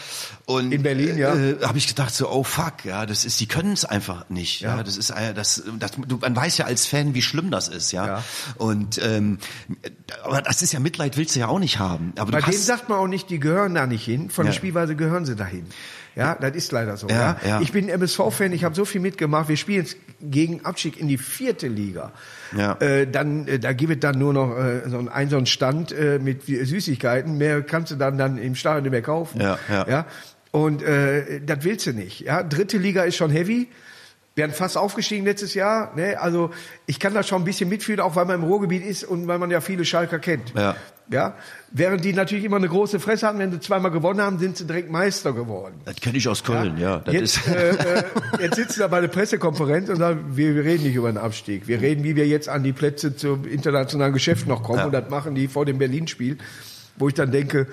[0.46, 1.34] und In Berlin, ja.
[1.36, 4.62] äh, habe ich gedacht so, oh fuck, ja, das ist, die können es einfach nicht,
[4.62, 4.84] ja, Ja.
[4.84, 7.92] das ist, äh, das, das, du, man weiß ja als Fan, wie schlimm das ist,
[7.92, 8.24] ja, Ja.
[8.58, 9.38] und ähm,
[10.24, 12.90] aber das ist ja Mitleid willst du ja auch nicht haben, aber Bei denen sagt
[12.90, 14.30] man auch nicht, die gehören da nicht hin.
[14.30, 14.58] Von der Ja.
[14.58, 15.68] Spielweise gehören sie dahin.
[16.20, 17.08] Ja, das ist leider so.
[17.08, 17.62] Ja, Ja, ja.
[17.62, 19.50] Ich bin MSV-Fan, ich habe so viel mitgemacht.
[19.50, 22.12] Wir spielen jetzt gegen Abstieg in die vierte Liga.
[22.56, 22.74] Ja.
[22.82, 25.46] Äh, dann, äh, da gibt es dann nur noch äh, so ein, ein so ein
[25.46, 27.38] Stand äh, mit Süßigkeiten.
[27.38, 29.40] Mehr kannst du dann, dann im Stadion nicht mehr kaufen.
[29.42, 29.88] Ja, ja.
[29.88, 30.06] ja?
[30.52, 32.22] Und äh, das willst du nicht.
[32.22, 32.44] Ja?
[32.44, 33.68] Dritte Liga ist schon heavy.
[34.40, 35.94] Wir werden fast aufgestiegen letztes Jahr.
[35.98, 36.18] Ne?
[36.18, 36.52] Also
[36.86, 39.38] ich kann da schon ein bisschen mitfühlen, auch weil man im Ruhrgebiet ist und weil
[39.38, 40.54] man ja viele Schalker kennt.
[40.56, 40.78] Ja.
[41.12, 41.36] Ja,
[41.72, 44.66] während die natürlich immer eine große Fresse hatten, wenn sie zweimal gewonnen haben, sind sie
[44.66, 45.82] direkt Meister geworden.
[45.84, 48.04] das kenne ich aus Köln, ja, das jetzt, äh, äh,
[48.40, 51.68] jetzt sitzen wir bei der Pressekonferenz und sagen, wir, wir reden nicht über den Abstieg.
[51.68, 54.80] Wir reden, wie wir jetzt an die Plätze zum internationalen Geschäft noch kommen.
[54.80, 54.86] Ja.
[54.86, 56.38] Und das machen die vor dem Berlin-Spiel,
[56.96, 57.68] wo ich dann denke,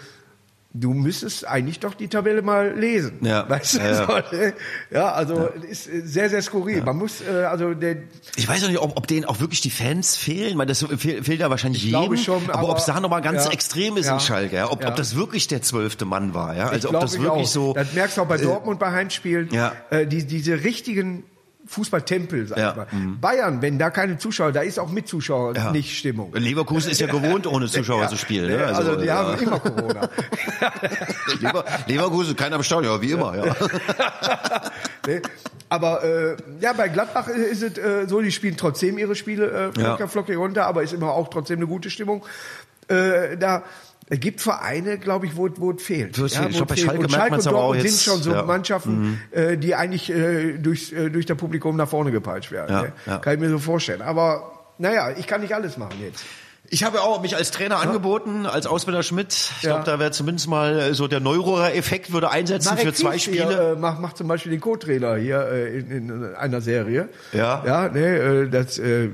[0.81, 3.19] du müsstest eigentlich doch die Tabelle mal lesen.
[3.23, 3.49] Ja.
[3.49, 3.79] Weißt du?
[3.79, 4.23] Ja, ja.
[4.33, 4.53] Ne?
[4.91, 6.83] ja also es ist sehr, sehr skurril.
[6.83, 7.97] Man muss, äh, also der,
[8.37, 11.25] Ich weiß auch nicht, ob, ob denen auch wirklich die Fans fehlen, weil das fehlt,
[11.25, 12.17] fehlt ja wahrscheinlich Ich jedem.
[12.17, 13.51] schon, aber, aber- ob es da nochmal ganz ja.
[13.53, 14.15] extrem ist Ja.
[14.15, 14.71] in Schalke, ja?
[14.71, 14.89] Ob, Ja.
[14.91, 16.69] ob das wirklich der zwölfte Mann war, ja?
[16.69, 17.51] Also ich ob das ich wirklich auch.
[17.53, 17.73] so.
[17.75, 19.49] Das merkst du auch bei Dortmund bei Heimspielen.
[19.53, 19.73] Ja.
[19.91, 21.25] Äh, die, diese richtigen
[21.67, 22.71] Fußballtempel, sag Ja.
[22.71, 22.87] ich mal.
[23.21, 25.73] Bayern, wenn da keine Zuschauer, da ist auch mit Zuschauer Ja.
[25.73, 26.33] nicht Stimmung.
[26.35, 28.09] Leverkusen ist ja gewohnt, ohne Zuschauer Ja.
[28.09, 28.49] zu spielen.
[28.51, 28.67] Ne, Ne?
[28.67, 29.17] Also, die ja.
[29.17, 30.09] haben immer Corona.
[31.41, 33.37] Lever, Leverkusen, keiner im Stadion, wie immer.
[33.37, 33.57] Ja.
[35.07, 35.23] ne?
[35.69, 39.73] Aber äh, ja, bei Gladbach ist es äh, so, die spielen trotzdem ihre Spiele äh,
[39.73, 40.07] flocker, Ja.
[40.07, 42.25] flockig runter, aber ist immer auch trotzdem eine gute Stimmung.
[42.89, 43.65] Äh, da
[44.09, 46.17] es gibt Vereine, glaube ich, wo, wo es fehlt.
[46.17, 46.51] Es fehlt.
[46.51, 46.77] Ich wo glaub, bei.
[46.77, 48.43] Schalke und Schalke und Dortmund jetzt, sind schon so ja.
[48.43, 48.49] Mhm.
[48.49, 52.73] Mannschaften, äh, die eigentlich äh, durch, äh, durch das Publikum nach vorne gepeitscht werden.
[52.73, 52.93] Ja, ne?
[53.07, 53.19] ja.
[53.19, 54.03] Kann ich mir so vorstellen.
[54.03, 56.25] Aber naja, ich kann nicht alles machen jetzt.
[56.69, 59.33] Ich habe auch mich als Trainer angeboten, als Ausbilder Schmidt.
[59.33, 59.75] Ich Ja.
[59.75, 63.23] glaube, da wäre zumindest mal äh, so der Neurohrer-Effekt würde einsetzen Marek für zwei Fies
[63.23, 63.49] Spiele.
[63.49, 67.09] Hier, äh, macht, macht zum Beispiel den Co-Trainer hier äh, in, in einer Serie.
[67.33, 67.63] Ja.
[67.65, 68.07] Ja, ne,
[68.47, 69.11] äh, das äh,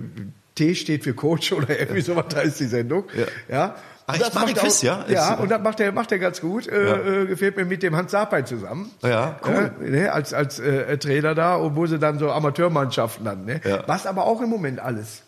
[0.55, 3.05] T steht für Coach oder irgendwie sowas, da ist die Sendung.
[3.48, 3.55] Ja.
[3.55, 3.76] ja.
[4.07, 5.05] Ach, Und das Marek macht auch- Fies, ja?
[5.09, 6.67] Ja, und das macht er, macht er ganz gut.
[6.67, 8.91] Äh, äh, gefällt mir mit dem Hans Sapai zusammen.
[9.03, 9.71] Ja, cool.
[9.81, 13.45] Äh, ne, als als äh, Trainer da, obwohl sie dann so Amateurmannschaften hatten.
[13.45, 13.61] Ne?
[13.65, 13.85] Ja.
[13.87, 15.23] Was aber auch im Moment alles.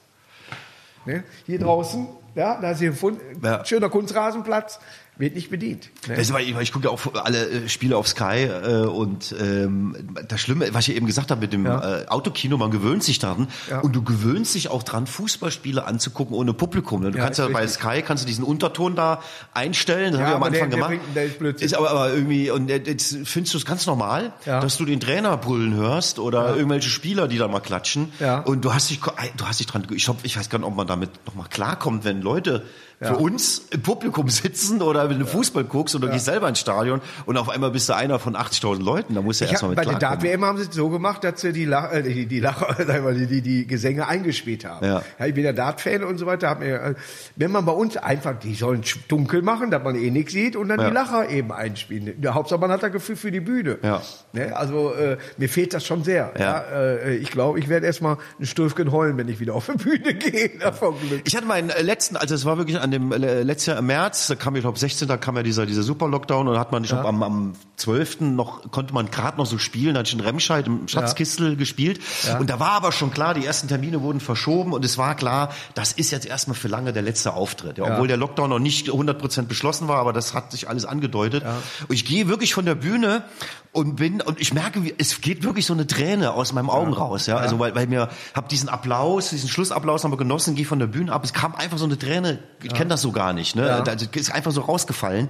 [1.07, 1.23] Ne?
[1.47, 3.65] Hier draußen, ja, da ist hier ein Fund, Ja.
[3.65, 4.81] schöner Kunstrasenplatz,
[5.17, 5.91] wird nicht bedient.
[6.09, 6.17] Ne?
[6.17, 9.35] Das ist, weil ich, ich gucke ja auch alle äh, Spiele auf Sky äh, und
[9.41, 9.97] ähm,
[10.29, 12.01] das Schlimme, was ich eben gesagt habe mit dem Ja.
[12.03, 13.81] äh, Autokino, man gewöhnt sich daran Ja.
[13.81, 17.03] und du gewöhnst dich auch dran, Fußballspiele anzugucken ohne Publikum.
[17.03, 17.11] ne?
[17.13, 17.67] Du Ja, kannst ja bei.
[17.69, 19.21] Sky kannst du diesen Unterton da
[19.53, 20.91] einstellen, das Ja, habe ich am aber der- Anfang der gemacht.
[21.05, 21.67] bringt- der ist Blödsinn.
[21.67, 25.01] ist aber, aber irgendwie und äh, jetzt findest du es ganz normal, dass du den
[25.01, 28.41] Trainer brüllen hörst oder irgendwelche Spieler, die da mal klatschen Ja.
[28.41, 30.75] und du hast dich du hast dich dran ich glaub, ich weiß gar nicht, ob
[30.77, 32.65] man damit noch mal klarkommt, wenn Leute
[33.05, 33.15] Ja.
[33.15, 36.61] für uns im Publikum sitzen oder wenn du Fußball guckst und du gehst selber ins
[36.61, 39.71] Stadion und auf einmal bist du einer von 80.000 Leuten, da musst du Ich erstmal
[39.71, 39.99] mit bei der.
[39.99, 43.27] Dart-WM haben sie es so gemacht, dass sie die, Lach, äh, die, die, wir, die,
[43.27, 44.85] die, die Gesänge eingespielt haben.
[44.87, 45.03] Ja.
[45.25, 46.49] ich bin ja Dart-Fan und so weiter.
[46.51, 46.95] Hab mir, äh,
[47.37, 50.69] wenn man bei uns einfach, die sollen dunkel machen, dass man eh nichts sieht und
[50.69, 50.89] dann Ja.
[50.89, 52.21] die Lacher eben einspielen.
[52.21, 53.79] Der Hauptsache, man hat das Gefühl für die Bühne.
[53.83, 54.03] Ja.
[54.33, 54.57] Ne?
[54.57, 56.33] Also äh, mir fehlt das schon sehr.
[56.39, 56.61] Ja.
[56.73, 60.15] äh, ich glaube, ich werde erstmal ein Stürfchen heulen, wenn ich wieder auf die Bühne
[60.15, 60.51] gehe.
[60.79, 61.23] Vom Glück.
[61.25, 63.87] Ich hatte meinen äh, letzten, also es war wirklich an dem äh, letztes Jahr im
[63.87, 66.73] März, da kam ich glaube 16, da kam ja dieser dieser Super Lockdown und hat
[66.73, 68.21] man ich glaub, am, am 12.
[68.21, 72.01] noch konnte man gerade noch so spielen, da hatte ich in Remscheid im Schatzkistel gespielt.
[72.39, 75.53] Und da war aber schon klar, die ersten Termine wurden verschoben und es war klar,
[75.75, 78.89] das ist jetzt erstmal für lange der letzte Auftritt, ja, obwohl der Lockdown noch nicht
[78.89, 81.45] 100% beschlossen war, aber das hat sich alles angedeutet.
[81.89, 83.25] Und ich gehe wirklich von der Bühne
[83.73, 87.27] und bin und ich merke, es geht wirklich so eine Träne aus meinen Augen raus,
[87.27, 90.87] ja, also weil, weil mir hab diesen Applaus, diesen Schlussapplaus nochmal genossen, gehe von der
[90.87, 93.83] Bühne ab, es kam einfach so eine Träne, ich kenne das so gar nicht, ne,
[93.85, 95.29] da ist einfach so rausgefallen.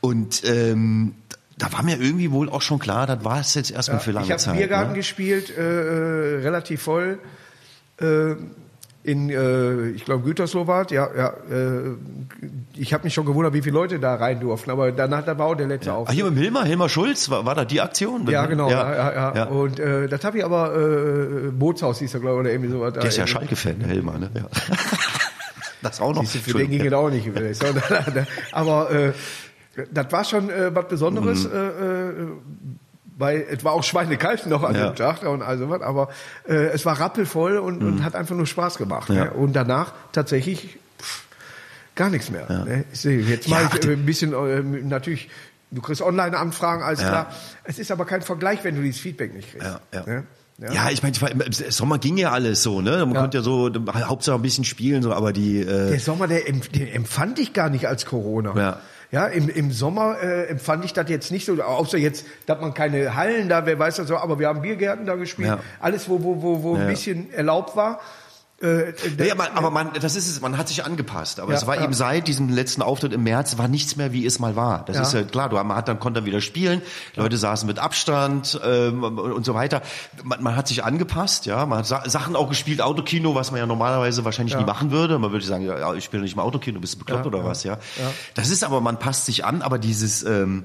[0.00, 1.14] Und ähm,
[1.58, 4.26] da war mir irgendwie wohl auch schon klar, das war es jetzt erstmal für lange
[4.26, 4.56] ich habe Zeit.
[4.56, 4.96] Biergarten ne?
[4.96, 7.18] gespielt, äh, äh, relativ voll.
[8.00, 8.34] Äh,
[9.04, 11.28] in, äh, ich glaube, Gütersloh ja, ja.
[11.28, 11.96] Äh,
[12.74, 15.48] ich habe mich schon gewundert, wie viele Leute da rein durften, aber danach, da war
[15.48, 16.14] auch der letzte Ah, Auftritt.
[16.14, 18.26] hier mit dem Hilmar, Hilmar Schulz, war, war da die Aktion?
[18.28, 18.70] Ja, genau.
[18.70, 19.34] Ja, ja, ja.
[19.36, 19.44] ja.
[19.44, 22.94] Und äh, das habe ich aber, äh, Bootshaus hieß er, glaube ich, oder irgendwie sowas.
[22.94, 24.30] Der ist ja Schalke-Fan, der Hilmar, ne?
[24.34, 24.44] Ja.
[25.84, 26.22] Das auch noch.
[26.22, 27.30] Siehst du, für den ging es auch nicht.
[28.52, 29.12] aber äh,
[29.92, 31.44] das war schon äh, was Besonderes.
[31.44, 31.50] Mhm.
[31.54, 31.58] Äh,
[32.08, 32.26] äh,
[33.16, 34.88] weil es war auch schweinekalt noch an Ja.
[34.88, 36.08] dem Tag und also was, aber
[36.48, 39.08] äh, es war rappelvoll und, und hat einfach nur Spaß gemacht.
[39.08, 39.16] Mhm.
[39.16, 39.24] Ja.
[39.26, 39.30] Ne?
[39.34, 41.22] Und danach tatsächlich pff,
[41.94, 42.48] gar nichts mehr.
[42.48, 42.84] Ne?
[42.92, 45.28] Ich sehe, jetzt Ja, mal ach, ich, äh, ein bisschen äh, natürlich.
[45.70, 47.08] Du kriegst Online-Anfragen, alles Ja.
[47.08, 47.32] klar.
[47.62, 49.66] Es ist aber kein Vergleich, wenn du dieses Feedback nicht kriegst.
[49.66, 50.06] Ja, ja.
[50.06, 50.24] Ne?
[50.72, 52.98] Ja, ich meine, im Sommer ging ja alles so, ne?
[53.06, 53.20] Man Ja.
[53.22, 56.86] konnte ja so Hauptsache ein bisschen spielen, so, aber die äh, Der Sommer, der, den
[56.88, 58.54] empfand ich gar nicht als Corona.
[58.56, 58.80] Ja.
[59.10, 62.74] Ja, im, im Sommer äh, empfand ich das jetzt nicht so, außer jetzt, dass man
[62.74, 65.48] keine Hallen da, wer weiß das so, aber wir haben Biergärten da gespielt.
[65.48, 65.60] Ja.
[65.80, 66.82] Alles, wo, wo, wo, wo Ja.
[66.82, 68.00] ein bisschen erlaubt war.
[68.62, 68.92] Äh,
[69.26, 71.40] Ja, man, aber man, das ist es, man hat sich angepasst.
[71.40, 71.84] Aber Ja, es war ja.
[71.84, 74.84] eben seit diesem letzten Auftritt im März war nichts mehr, wie es mal war.
[74.86, 75.02] Das Ja.
[75.02, 76.80] ist ja klar, du, man hat dann konnte dann wieder spielen,
[77.16, 79.82] Leute saßen mit Abstand ähm, und so weiter.
[80.22, 83.58] Man, man hat sich angepasst, ja, man hat Sa Sachen auch gespielt, Autokino, was man
[83.58, 85.18] ja normalerweise wahrscheinlich nie machen würde.
[85.18, 87.78] Man würde sagen, ja, ich spiele nicht im Autokino, bist du bekloppt oder was, ja?
[88.34, 90.64] Das ist aber, man passt sich an, aber dieses ähm,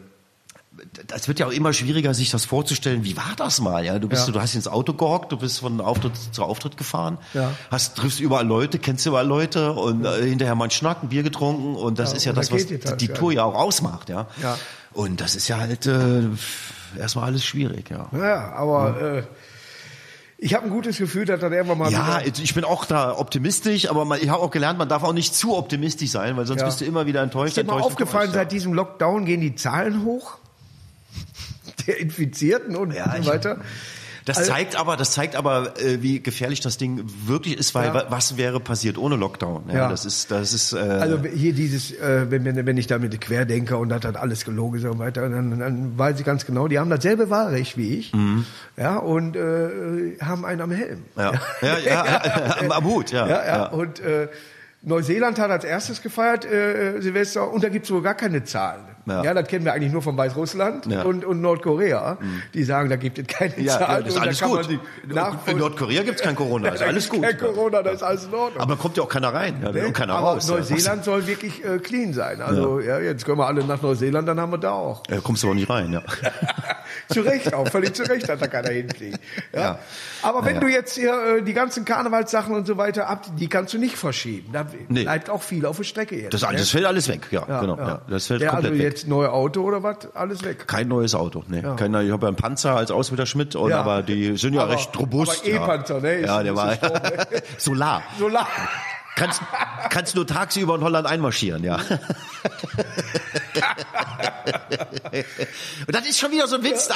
[1.08, 3.04] das wird ja auch immer schwieriger, sich das vorzustellen.
[3.04, 3.84] Wie war das mal?
[3.86, 4.34] Ja, du bist, Ja.
[4.34, 7.52] du hast ins Auto gehockt, du bist von Auftritt zu Auftritt gefahren, Ja.
[7.72, 11.24] hast triffst überall Leute, kennst überall Leute und äh, hinterher mal einen Schnack, ein Bier
[11.24, 13.38] getrunken und das Ja, ist ja das, da was die die, Tour ja.
[13.40, 14.28] ja auch ausmacht, ja.
[14.42, 14.58] Ja.
[14.94, 16.24] Und das ist ja halt äh,
[16.98, 18.08] erstmal alles schwierig, ja.
[18.18, 19.24] Ja, aber äh,
[20.42, 23.90] ich habe ein gutes Gefühl, dass das irgendwann mal Ja, ich bin auch da optimistisch,
[23.90, 26.62] aber man, ich habe auch gelernt, man darf auch nicht zu optimistisch sein, weil sonst
[26.62, 26.66] Ja.
[26.68, 27.58] bist du immer wieder enttäuscht.
[27.58, 30.38] ist dir mal aufgefallen, seit diesem Lockdown gehen die Zahlen hoch?
[31.88, 33.58] Der Infizierten und, Ja, und so weiter.
[34.26, 37.88] Das Also- zeigt aber, das zeigt aber, äh, wie gefährlich das Ding wirklich ist, weil
[37.88, 37.94] Ja.
[37.96, 39.70] wa- was wäre passiert ohne Lockdown?
[39.70, 39.90] Ja, Ja.
[39.90, 40.74] das ist, das ist.
[40.74, 44.18] Äh, Also hier dieses, äh, wenn, wenn, wenn ich da mit Querdenker und das hat
[44.18, 47.98] alles gelogen und weiter, dann, dann weiß ich ganz genau, die haben dasselbe Wahlrecht wie
[47.98, 48.12] ich,
[48.78, 51.00] ja, und äh, haben einen am Helm.
[51.00, 51.02] Mhm.
[51.18, 53.28] ja, ja, ja, am, am Hut, ja.
[53.28, 53.66] ja, ja.
[53.70, 54.28] Und äh,
[54.84, 58.84] Neuseeland hat als erstes gefeiert, äh, Silvester, und da gibt es wohl gar keine Zahlen.
[59.10, 59.24] Ja.
[59.24, 59.34] Ja.
[59.34, 61.04] das kennen wir eigentlich nur von Weißrussland Ja.
[61.04, 62.18] und, und Nordkorea.
[62.54, 63.90] Die sagen, da gibt es keine Ja, Zahlen.
[63.92, 64.80] ja, das ist alles gut.
[65.48, 67.22] In Nordkorea gibt's kein Corona, ist alles gut.
[67.24, 68.62] Kein Corona, da ist alles in Ordnung.
[68.62, 69.88] Aber kommt ja auch keiner rein, ja, Ne?
[69.88, 70.48] und keiner Aber raus.
[70.48, 72.42] Neuseeland soll wirklich äh, clean sein.
[72.42, 73.00] Also ja.
[73.00, 75.04] jetzt können wir alle nach Neuseeland, dann haben wir da auch.
[75.10, 76.02] Ja, kommst du aber nicht rein, ja.
[77.10, 79.20] zu Recht auch, völlig zu Recht hat da keiner hinkriegt.
[79.54, 79.80] Ja.
[80.22, 83.74] Aber wenn du jetzt hier äh, die ganzen Karnevalssachen und so weiter ab, die kannst
[83.74, 84.50] du nicht verschieben.
[84.54, 85.04] Da Nee.
[85.04, 86.34] bleibt auch viel auf der Strecke jetzt.
[86.34, 86.58] Das, ne?
[86.58, 88.00] das fällt alles weg, ja, genau.
[88.10, 88.99] Das fällt komplett also weg.
[89.02, 90.68] Jetzt neue Auto oder was, alles weg.
[90.68, 91.62] Kein neues Auto, nee.
[91.76, 93.80] Keiner, ich habe ja einen Panzer als Ausbilder Schmidt, und, Ja.
[93.82, 95.42] aber die sind ja Aber- recht robust.
[95.46, 96.14] aber E-Panzer, ne?
[96.16, 97.28] Ist Ja, der war Strom, ne?
[97.58, 98.04] Solar.
[98.18, 98.48] Solar.
[99.20, 99.42] Kannst,
[99.90, 101.80] kannst nur tagsüber in Holland einmarschieren, ja.
[105.88, 106.96] Und das ist schon wieder so ein Witz, da,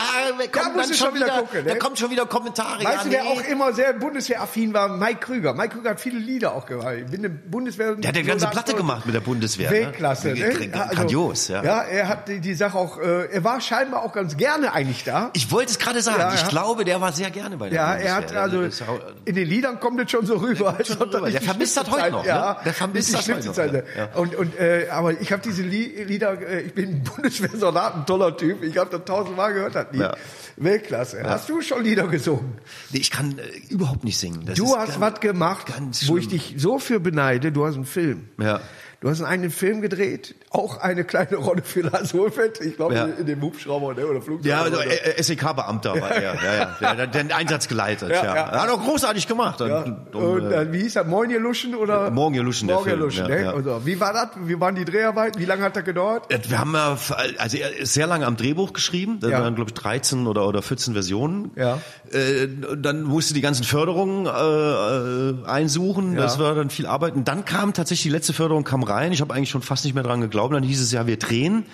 [0.51, 1.79] dann du schon wieder wieder, gucken, da ne?
[1.79, 2.83] kommen schon wieder Kommentare.
[2.83, 3.29] Weißt ja, du, wer nee.
[3.29, 4.87] auch immer sehr bundeswehraffin war?
[4.87, 5.53] Mike Krüger.
[5.53, 6.93] Mike Krüger hat viele Lieder auch gemacht.
[6.99, 7.95] Ich bin eine Bundeswehr.
[7.95, 9.69] Der hat eine ganze Platte gemacht mit der Bundeswehr.
[9.69, 9.77] ne?
[9.77, 10.49] Weltklasse, ne?
[10.69, 11.63] Gr- Grandios, ja.
[11.63, 15.03] Ja, er hat die, die Sache auch, äh, er war scheinbar auch ganz gerne eigentlich
[15.03, 15.29] da.
[15.33, 16.19] Ich wollte es gerade sagen.
[16.19, 16.47] Ja, ich ja.
[16.47, 18.09] glaube, der war sehr gerne bei der Ja, Bundeswehr.
[18.11, 20.77] er hat also auch- in den Liedern kommt es schon so rüber.
[20.85, 21.29] schon rüber.
[21.29, 22.29] Der vermisst das heute Noch, ne?
[22.29, 24.05] Ja, Der vermisst das heute noch, ja.
[24.15, 26.39] Und und äh, aber ich habe diese Lie- Lieder.
[26.41, 28.63] Äh, ich bin Bundeswehrsoldat, ein toller Typ.
[28.63, 29.75] Ich habe das tausendmal gehört.
[29.75, 30.01] Das Lied.
[30.01, 30.15] Ja.
[30.55, 31.23] Weltklasse.
[31.23, 32.53] Hast du schon Lieder gesungen?
[32.91, 33.41] Nee, ich kann äh,
[33.73, 34.45] überhaupt nicht singen.
[34.45, 35.67] Das Du hast ganz- was gemacht,
[36.07, 37.51] wo ich dich so für beneide.
[37.51, 38.29] Du hast einen Film.
[38.39, 38.59] Ja.
[39.03, 42.61] Du hast einen eigenen Film gedreht, auch eine kleine Rolle für Lars Wohlfeld.
[42.61, 43.03] Ich glaube, Ja.
[43.05, 44.45] in dem Hubschrauber ne, oder Flugzeug.
[44.49, 44.81] Ja, also, so.
[44.81, 46.77] äh, SEK-Beamter war er, ja, ja.
[46.95, 48.33] Der hat den Einsatz geleitet, Ja, ja.
[48.33, 49.59] Er hat auch großartig gemacht.
[49.59, 49.81] Ja.
[49.81, 51.03] Und, Und, und, äh, dann, wie hieß er?
[51.03, 52.11] Morgen ihr Luschen oder?
[52.11, 53.53] Morgen ihr Luschen, der Morgen ihr Luschen, ne?
[53.53, 54.29] Also, wie war das?
[54.45, 55.37] Wie waren die Dreharbeiten?
[55.41, 56.31] Wie lange hat das gedauert?
[56.31, 56.97] äh, wir haben ja,
[57.39, 59.19] also sehr lange am Drehbuch geschrieben.
[59.19, 61.51] Da waren, glaube ich, 13 oder, oder 14 Versionen.
[61.57, 61.79] Ja.
[62.09, 66.15] Äh, dann musste die ganzen Förderungen äh, äh, einsuchen.
[66.15, 67.15] Das war dann viel Arbeit.
[67.15, 69.11] Und dann kam tatsächlich die letzte Förderung kam rein.
[69.11, 70.53] Ich habe eigentlich schon fast nicht mehr dran geglaubt.
[70.53, 71.65] Dann hieß es ja, wir drehen.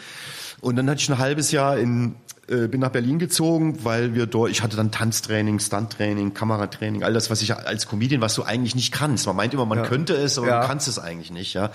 [0.61, 2.15] Und dann hatte ich ein halbes Jahr in
[2.49, 7.13] äh, bin nach Berlin gezogen, weil wir dort, ich hatte dann Tanztraining, Stunttraining, Kameratraining, all
[7.13, 9.27] das, was ich als Comedian, was du eigentlich nicht kannst.
[9.27, 10.61] Man meint immer, man könnte es, aber Ja.
[10.61, 11.69] du kannst es eigentlich nicht, ja.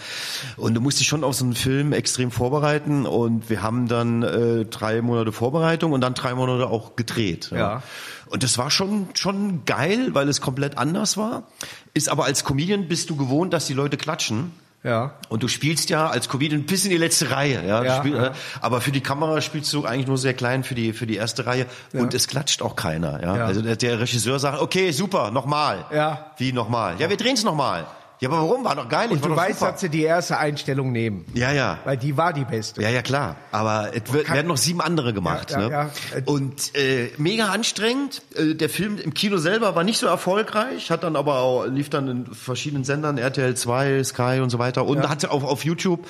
[0.56, 4.22] Und du musst dich schon auf so einen Film extrem vorbereiten und wir haben dann
[4.24, 7.50] äh, drei Monate Vorbereitung und dann drei Monate auch gedreht.
[7.54, 7.82] Ja.
[8.26, 11.44] Und das war schon, schon geil, weil es komplett anders war.
[11.92, 14.50] Ist aber als Comedian bist du gewohnt, dass die Leute klatschen.
[14.84, 15.14] Ja.
[15.30, 17.82] Und du spielst ja als Comedian bis in die letzte Reihe, ja.
[17.82, 18.26] Ja, spiel, ja.
[18.26, 21.16] äh, Aber für die Kamera spielst du eigentlich nur sehr klein für die für die
[21.16, 23.36] erste Reihe und es klatscht auch keiner, ja.
[23.38, 23.46] Ja.
[23.46, 25.86] Also der, der Regisseur sagt, okay, super, nochmal.
[25.90, 26.26] Ja.
[26.36, 26.96] Wie nochmal?
[26.98, 27.86] Ja, wir drehen's nochmal.
[28.24, 28.64] Ja, aber warum?
[28.64, 29.10] War doch geil.
[29.10, 29.72] Und du weißt, super.
[29.72, 31.26] dass sie die erste Einstellung nehmen.
[31.34, 31.78] Ja, ja.
[31.84, 32.80] Weil die war die beste.
[32.80, 33.36] Ja, ja, klar.
[33.52, 35.50] Aber es wird, werden noch sieben andere gemacht.
[35.50, 35.72] Ja, ja, ne?
[35.72, 35.90] ja.
[36.24, 38.22] Und äh, mega anstrengend.
[38.34, 41.90] Äh, der Film im Kino selber war nicht so erfolgreich, hat dann aber auch, lief
[41.90, 44.86] dann in verschiedenen Sendern, RTL 2, Sky und so weiter.
[44.86, 46.06] Und hatte auf, auf YouTube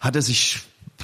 [0.00, 0.62] hat er sich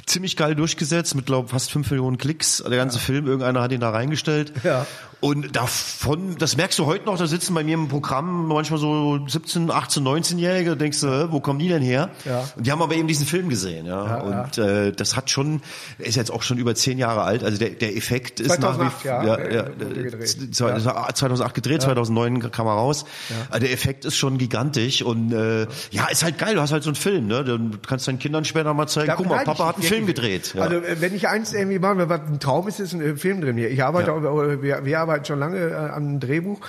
[0.09, 2.63] ziemlich geil durchgesetzt mit glaub fast fünf Millionen Klicks.
[2.67, 4.51] Der ganze Film, irgendeiner hat ihn da reingestellt.
[4.63, 4.85] Ja.
[5.21, 9.19] Und davon, das merkst du heute noch, da sitzen bei mir im Programm manchmal so
[9.27, 12.09] 17, 18, 19-Jährige, denkst du, wo kommen die denn her?
[12.23, 12.45] Ja.
[12.55, 14.05] Und die haben aber eben diesen Film gesehen, ja.
[14.05, 15.61] Ja, und Äh, das hat schon,
[15.97, 18.77] er ist jetzt auch schon über zehn Jahre alt, also der, der Effekt ist nach
[18.77, 20.55] 2008, wie ja, ja, ja, gedreht.
[20.55, 23.03] zwei- das war 2008 gedreht, 2009 kam er raus.
[23.49, 26.83] Also der Effekt ist schon gigantisch und äh, ja, ist halt geil, du hast halt
[26.83, 27.43] so einen Film, ne?
[27.43, 30.53] Du kannst deinen Kindern später mal zeigen, guck mal, Papa hat einen dich Film gedreht.
[30.55, 30.61] Ja.
[30.63, 33.41] Also äh, wenn ich eins irgendwie mache, was ein Traum ist, ist ein äh, Film
[33.41, 33.69] drin hier.
[33.69, 34.15] Ich arbeite, Ja.
[34.15, 36.59] auch, äh, wir, wir arbeiten schon lange an einem Drehbuch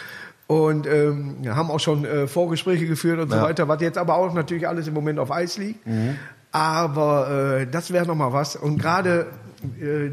[0.47, 3.43] und ähm, haben auch schon äh, Vorgespräche geführt und so Ja.
[3.43, 5.81] weiter, was jetzt aber auch natürlich alles im Moment auf Eis liegt.
[6.53, 8.57] Aber äh, das wäre noch mal was.
[8.57, 9.27] Und gerade
[9.81, 10.11] äh,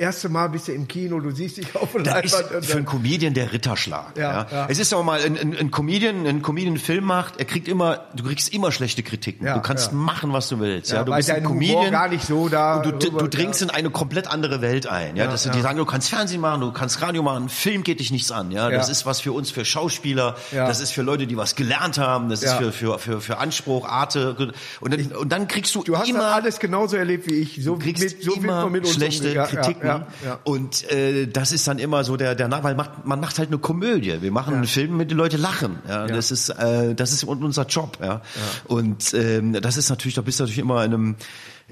[0.00, 2.76] erste Mal bist du im Kino, du siehst dich auf der ist Leinwand und für
[2.78, 4.16] einen Comedian der Ritterschlag.
[4.16, 4.66] Ja, Ja, ja.
[4.68, 7.68] Es ist auch mal ein, ein, ein Comedian, ein Comedian einen Film macht, er kriegt
[7.68, 9.46] immer, du kriegst immer schlechte Kritiken.
[9.46, 9.96] Ja, du kannst ja.
[9.96, 10.90] machen, was du willst.
[10.90, 13.28] Ja, Ja, du bist ein Humor Comedian gar nicht so da und du, rüber- du
[13.28, 15.16] dringst in eine komplett andere Welt ein.
[15.16, 15.52] Ja, Ja, dass ja.
[15.52, 18.50] die sagen, du kannst Fernsehen machen, du kannst Radio machen, Film geht dich nichts an.
[18.50, 18.92] Ja, das Ja.
[18.92, 20.36] ist was für uns, für Schauspieler.
[20.52, 20.66] Ja.
[20.66, 22.28] Das ist für Leute, die was gelernt haben.
[22.30, 22.52] Das Ja.
[22.52, 24.34] ist für, für, für, für Anspruch, Arte.
[24.80, 27.62] Und dann, und dann kriegst du, Du hast immer alles genauso erlebt wie ich.
[27.62, 29.34] So, Du kriegst mit, so immer mit schlechte.
[29.34, 30.38] Kritiken Ja, ja, ja.
[30.44, 33.58] und äh, das ist dann immer so der der weil macht, man macht halt eine
[33.58, 34.20] Komödie.
[34.20, 35.78] Wir machen einen Film, mit den Leute lachen.
[35.88, 37.98] Ja, das ist äh, das ist unser Job.
[38.02, 38.22] Ja,
[38.64, 41.16] und ähm, das ist natürlich, da bist du natürlich immer in einem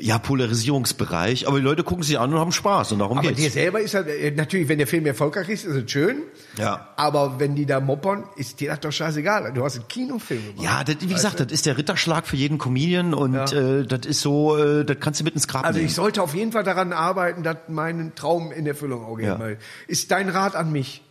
[0.00, 3.34] ja Polarisierungsbereich, aber die Leute gucken sich an und haben Spaß und darum Aber dir
[3.34, 3.54] geht's.
[3.54, 6.22] selber ist halt, natürlich, wenn der Film erfolgreich ist, ist es schön.
[6.56, 6.88] Ja.
[6.96, 9.52] Aber wenn die da moppern, ist dir das doch scheißegal.
[9.54, 10.62] Du hast einen Kinofilm gemacht.
[10.64, 14.20] Ja, das, wie gesagt, das ist der Ritterschlag für jeden Comedian und äh, das ist
[14.20, 15.88] so, äh, das kannst du mit ins Grab Also nehmen.
[15.88, 19.26] ich sollte auf jeden Fall daran arbeiten, dass mein Traum in Erfüllung auch geht.
[19.26, 19.40] Ja.
[19.86, 21.02] Ist dein Rat an mich?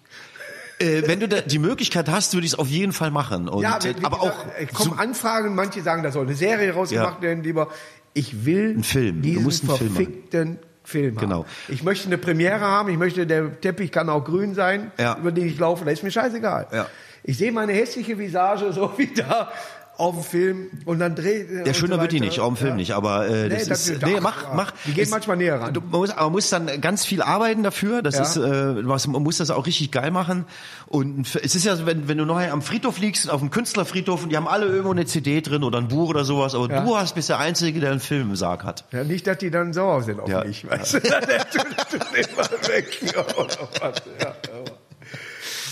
[0.80, 3.50] äh, wenn du da die Möglichkeit hast, würde ich es auf jeden Fall machen.
[3.50, 4.36] Und, ja, äh, aber gesagt,
[4.70, 7.22] auch kommen Anfragen, manche sagen, da soll eine Serie rausgemacht Ja.
[7.24, 7.70] werden, lieber.
[8.18, 9.16] Ich will Einen Film.
[9.18, 11.22] Du diesen musst einen Film verfickten Film haben.
[11.22, 11.46] Genau.
[11.68, 12.90] Ich möchte eine Premiere haben.
[12.90, 15.18] Ich möchte, der Teppich kann auch grün sein, Ja.
[15.18, 15.84] über den ich laufe.
[15.86, 16.68] Das ist mir scheißegal.
[16.72, 16.88] Ja.
[17.24, 19.52] Ich sehe meine hässliche Visage so wie da
[19.98, 21.48] auf dem Film und dann dreht.
[21.66, 24.04] Ja, schöner wird die nicht, auch im Film nicht, aber äh, das Nee, das- ist
[24.04, 24.54] doch, nee, mach ja.
[24.56, 24.72] mach.
[24.86, 25.74] Die gehen ist- manchmal näher ran.
[25.74, 28.02] Du, man muss, man muss dann ganz viel arbeiten dafür.
[28.02, 28.22] Das Ja.
[28.22, 30.46] ist, äh, was, man muss das auch richtig geil machen.
[30.86, 34.24] Und es ist ja, so, wenn, wenn du nachher am Friedhof liegst, auf dem Künstlerfriedhof,
[34.24, 36.82] und die haben alle irgendwo eine CD drin oder ein Buch oder sowas, aber Ja.
[36.82, 38.86] du hast bist der Einzige, der einen Film im Sarg hat.
[38.92, 40.44] Ja, nicht, dass die dann sauer sind auf Ja.
[40.44, 40.70] mich.
[40.70, 41.00] Weißt du?
[41.02, 43.00] Der tut, tut immer weg.
[43.38, 44.02] Oder was.
[44.20, 44.36] Ja,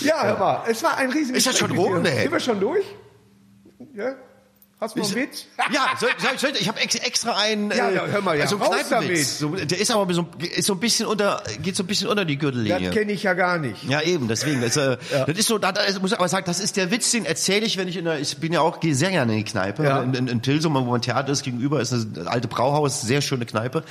[0.02, 2.10] ja, hör mal, es war ein riesen Ist das schon rum, ne?
[2.12, 2.84] Sind wir schon durch?
[3.94, 4.16] Ja?
[4.82, 5.46] Hast du noch einen Witz?
[5.72, 7.72] Ja, soll, soll, soll, ich habe ex, extra einen.
[7.72, 9.40] Ja, ja, hör mal, ja, also einen Kneipenwitz.
[9.40, 12.26] So, der ist aber so, ist so ein bisschen unter, geht so ein bisschen unter
[12.26, 12.88] die Gürtellinie.
[12.88, 13.86] Das kenne ich ja gar nicht.
[13.86, 14.60] Ja, eben, deswegen.
[14.60, 17.10] Das, äh, das ist so, da, da muss ich aber sagen, das ist der Witz,
[17.12, 19.46] den erzähle ich, wenn ich in der, ich bin ja auch, gehe sehr gerne in
[19.46, 19.86] die Kneipe.
[19.86, 20.02] Ja.
[20.02, 23.46] In, in, in Tilsum, wo mein Theater ist, gegenüber ist eine alte Brauhaus, sehr schöne
[23.46, 23.86] Kneipe.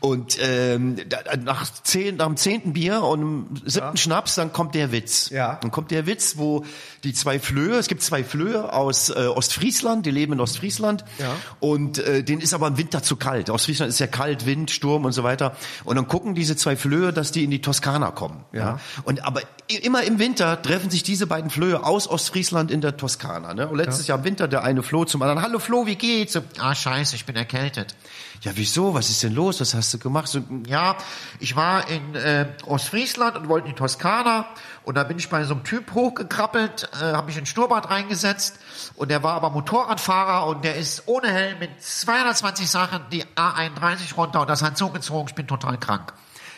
[0.00, 4.74] Und ähm, da, nach, zehn, nach dem zehnten Bier und dem siebten Schnaps, dann kommt
[4.74, 5.30] der Witz.
[5.30, 5.58] Ja.
[5.62, 6.66] Dann kommt der Witz, wo
[7.02, 11.04] die zwei Flöhe, es gibt zwei Flöhe aus äh, Ostfriesland, die leben in Ostfriesland.
[11.18, 11.34] Ja.
[11.60, 13.50] Und äh, denen ist aber im Winter zu kalt.
[13.50, 15.56] Ostfriesland ist ja kalt, Wind, Sturm und so weiter.
[15.84, 18.44] Und dann gucken diese zwei Flöhe, dass die in die Toskana kommen.
[18.52, 18.80] Ja.
[19.04, 23.54] Und aber immer im Winter treffen sich diese beiden Flöhe aus Ostfriesland in der Toskana.
[23.54, 23.68] Ne?
[23.68, 25.42] Und letztes Jahr im Winter der eine floh zum anderen.
[25.42, 26.38] Hallo Flo, wie geht's?
[26.58, 27.94] Ah scheiße, ich bin erkältet.
[28.42, 28.94] Ja, wieso?
[28.94, 29.60] Was ist denn los?
[29.60, 30.28] Was hast du gemacht?
[30.28, 30.96] So, ja,
[31.40, 34.46] ich war in äh, Ostfriesland und wollte in die Toskana
[34.88, 37.90] und da bin ich bei so einem Typ hochgekrabbelt, äh, habe mich in den Schnurrbart
[37.90, 38.58] reingesetzt
[38.94, 44.14] und der war aber Motorradfahrer und der ist ohne Helm mit 220 Sachen die A31
[44.16, 46.14] runter und das hat so gezogen, ich bin total krank.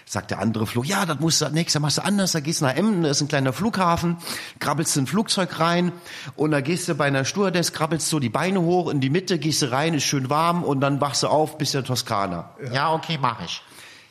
[0.06, 2.60] Sagt der andere Flo, ja, das musst du nächstes Mal machst du anders, da gehst
[2.60, 4.16] du nach Emden, da ist ein kleiner Flughafen,
[4.60, 5.90] krabbelst in ein Flugzeug rein
[6.36, 9.40] und da gehst du bei einer Stewardess, krabbelst so die Beine hoch in die Mitte,
[9.40, 12.50] gehst du rein, ist schön warm und dann wachst du auf, bist in der Toskana.
[12.72, 13.60] Ja, okay, mach ich.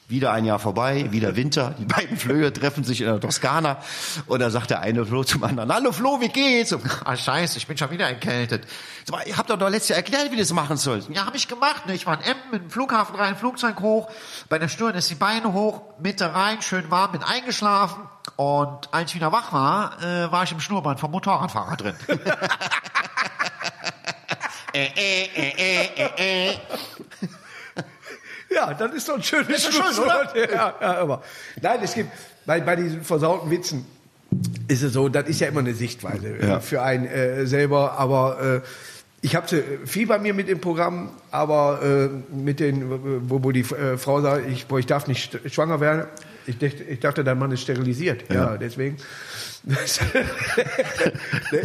[0.09, 3.77] Wieder ein Jahr vorbei, wieder Winter, die beiden Flöhe treffen sich in der Toskana
[4.25, 6.73] und da sagt der eine Flo zum anderen, hallo Flo, wie geht's?
[6.73, 8.65] Und, ah, scheiße, ich bin schon wieder erkältet.
[9.11, 11.11] Mal, ihr habt doch doch letztes Jahr erklärt, wie du das machen sollst.
[11.11, 11.85] Ja, habe ich gemacht.
[11.85, 11.93] Ne?
[11.93, 14.09] Ich war in Emden mit dem Flughafen rein, Flugzeug hoch,
[14.49, 18.01] bei der Stirn ist die Beine hoch, Mitte rein, schön warm, bin eingeschlafen
[18.35, 21.95] und als ich wieder wach war, äh, war ich im Schnurrband vom Motorradfahrer drin.
[24.73, 26.57] äh, äh, äh, äh, äh.
[28.53, 30.35] Ja, das ist doch ein schönes Ist doch schön, Schlusswort.
[30.35, 31.21] Ja, ja, aber
[31.61, 32.09] nein, es gibt
[32.45, 33.85] bei, bei diesen versauten Witzen
[34.67, 36.59] ist es so, das ist ja immer eine Sichtweise äh, Ja.
[36.59, 38.67] für einen äh, selber, aber äh,
[39.21, 39.47] ich habe
[39.85, 44.21] viel bei mir mit im Programm, aber äh, mit den, wo, wo die äh, Frau
[44.21, 46.05] sagt, ich, boah, ich darf nicht schwanger werden.
[46.47, 48.23] Ich dachte, ich dachte, dein Mann ist sterilisiert.
[48.31, 48.97] Ja, deswegen.
[49.63, 49.77] Ne?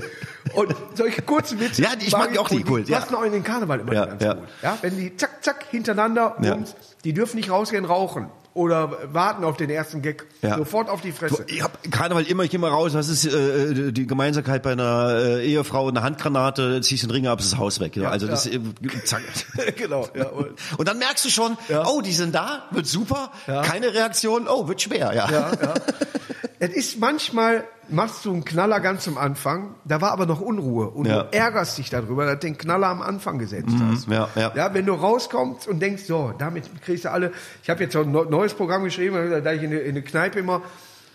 [0.54, 1.82] Und solche kurzen Witze.
[1.82, 3.00] Ja, ich mag die auch, die und cool, ja.
[3.00, 4.34] passen auch in den Karneval immer Ja, ganz ja.
[4.34, 4.44] gut.
[4.62, 6.54] Ja, wenn die zack, zack, hintereinander, Ja.
[6.54, 10.26] bums, die dürfen nicht rausgehen rauchen oder warten auf den ersten Gag.
[10.42, 10.58] Ja.
[10.58, 11.44] Sofort auf die Fresse.
[11.48, 15.14] ich hab Karneval immer, ich geh mal raus, was ist äh, die Gemeinsamkeit bei einer
[15.16, 17.96] äh, Ehefrau, eine Handgranate, ziehst den Ring ab, ist das Haus weg.
[17.96, 18.52] Ja, also das ja.
[18.52, 19.22] äh, zack.
[19.76, 20.06] genau.
[20.14, 21.84] Ja, und, Und dann merkst du schon, Ja.
[21.86, 23.62] oh, die sind da, wird super, Ja.
[23.62, 25.30] keine Reaktion, oh, wird schwer, ja.
[25.30, 25.74] ja, ja.
[26.60, 30.88] es ist manchmal, machst du einen Knaller ganz am Anfang, da war aber noch Unruhe
[30.90, 31.24] und Ja.
[31.24, 34.08] du ärgerst dich darüber, dass du den Knaller am Anfang gesetzt hast.
[34.08, 34.52] ja, ja.
[34.54, 38.00] ja, wenn du rauskommst und denkst, so, damit kriegst du alle, ich habe jetzt so
[38.02, 40.62] ein neu- neues Programm geschrieben, da ich in der, in der Kneipe immer,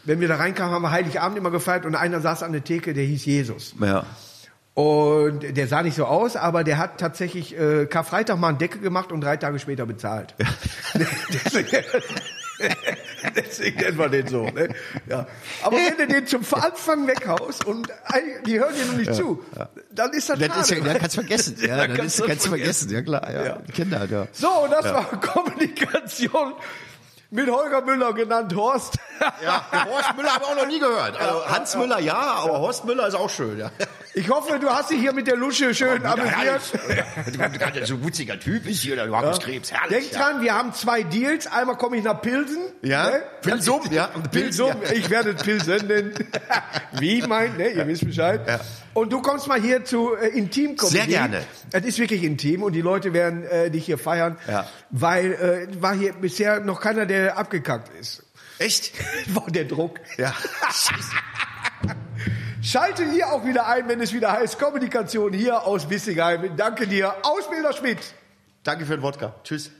[0.06, 2.94] wenn wir da reinkamen, haben wir Heiligabend immer gefeiert und einer saß an der Theke,
[2.94, 3.76] der hieß Jesus.
[3.82, 4.04] ja.
[4.76, 8.80] Und der sah nicht so aus, aber der hat tatsächlich äh, Karfreitag mal einen Decke
[8.80, 10.36] gemacht und drei Tage später bezahlt.
[10.94, 11.84] deswegen,
[13.36, 14.44] deswegen nennt man den so.
[14.44, 14.70] Ne?
[15.08, 15.28] Ja.
[15.64, 17.88] Aber wenn du den zum Anfang weghaust und
[18.46, 19.44] die hören dir noch nicht zu,
[19.92, 20.88] dann ist das, Das ist ja, schade.
[20.94, 21.58] ja, kannst vergessen.
[21.60, 22.90] Ja, Ja, das kannst ist, du kannst du vergessen.
[22.92, 23.46] Ja, klar, ja.
[23.46, 23.58] Ja.
[23.74, 24.28] Kinder, ja.
[24.32, 26.54] So, das war Kommunikation
[27.32, 28.98] mit Holger Müller genannt Horst.
[29.44, 31.20] Ja, Horst Müller habe ich auch noch nie gehört.
[31.20, 33.72] Also Hans Müller ja, aber Horst Müller ist auch schön, ja.
[34.16, 36.62] Ich hoffe, du hast dich hier mit der Lusche schön amüsiert.
[37.86, 41.48] so ein wutziger Typ ist hier, der Johannes Denk dran, wir haben zwei Deals.
[41.48, 42.58] Einmal komme ich nach Pilsen.
[42.82, 43.24] Ja, ne?
[43.42, 44.08] Pilsum, ja.
[44.32, 44.74] Pilsum.
[44.94, 46.14] Ich werde Pilsen nennen.
[46.94, 47.70] Wie mein, ne?
[47.70, 48.42] Ihr wisst Bescheid.
[48.94, 51.46] Und du kommst mal hier zu äh, intim Sehr gerne.
[51.72, 54.68] Es ist wirklich intim und die Leute werden äh, dich hier feiern, Ja.
[54.90, 58.24] weil äh, war hier bisher noch keiner, der abgekackt ist.
[58.58, 58.92] Echt?
[59.34, 60.00] War der Druck.
[60.18, 60.34] Ja.
[62.62, 66.56] Schalte hier auch wieder ein, wenn es wieder heißt Kommunikation hier aus Wissingheim.
[66.58, 68.00] Danke dir, Ausbilder Schmidt.
[68.64, 69.34] Danke für den Wodka.
[69.44, 69.72] Tschüss.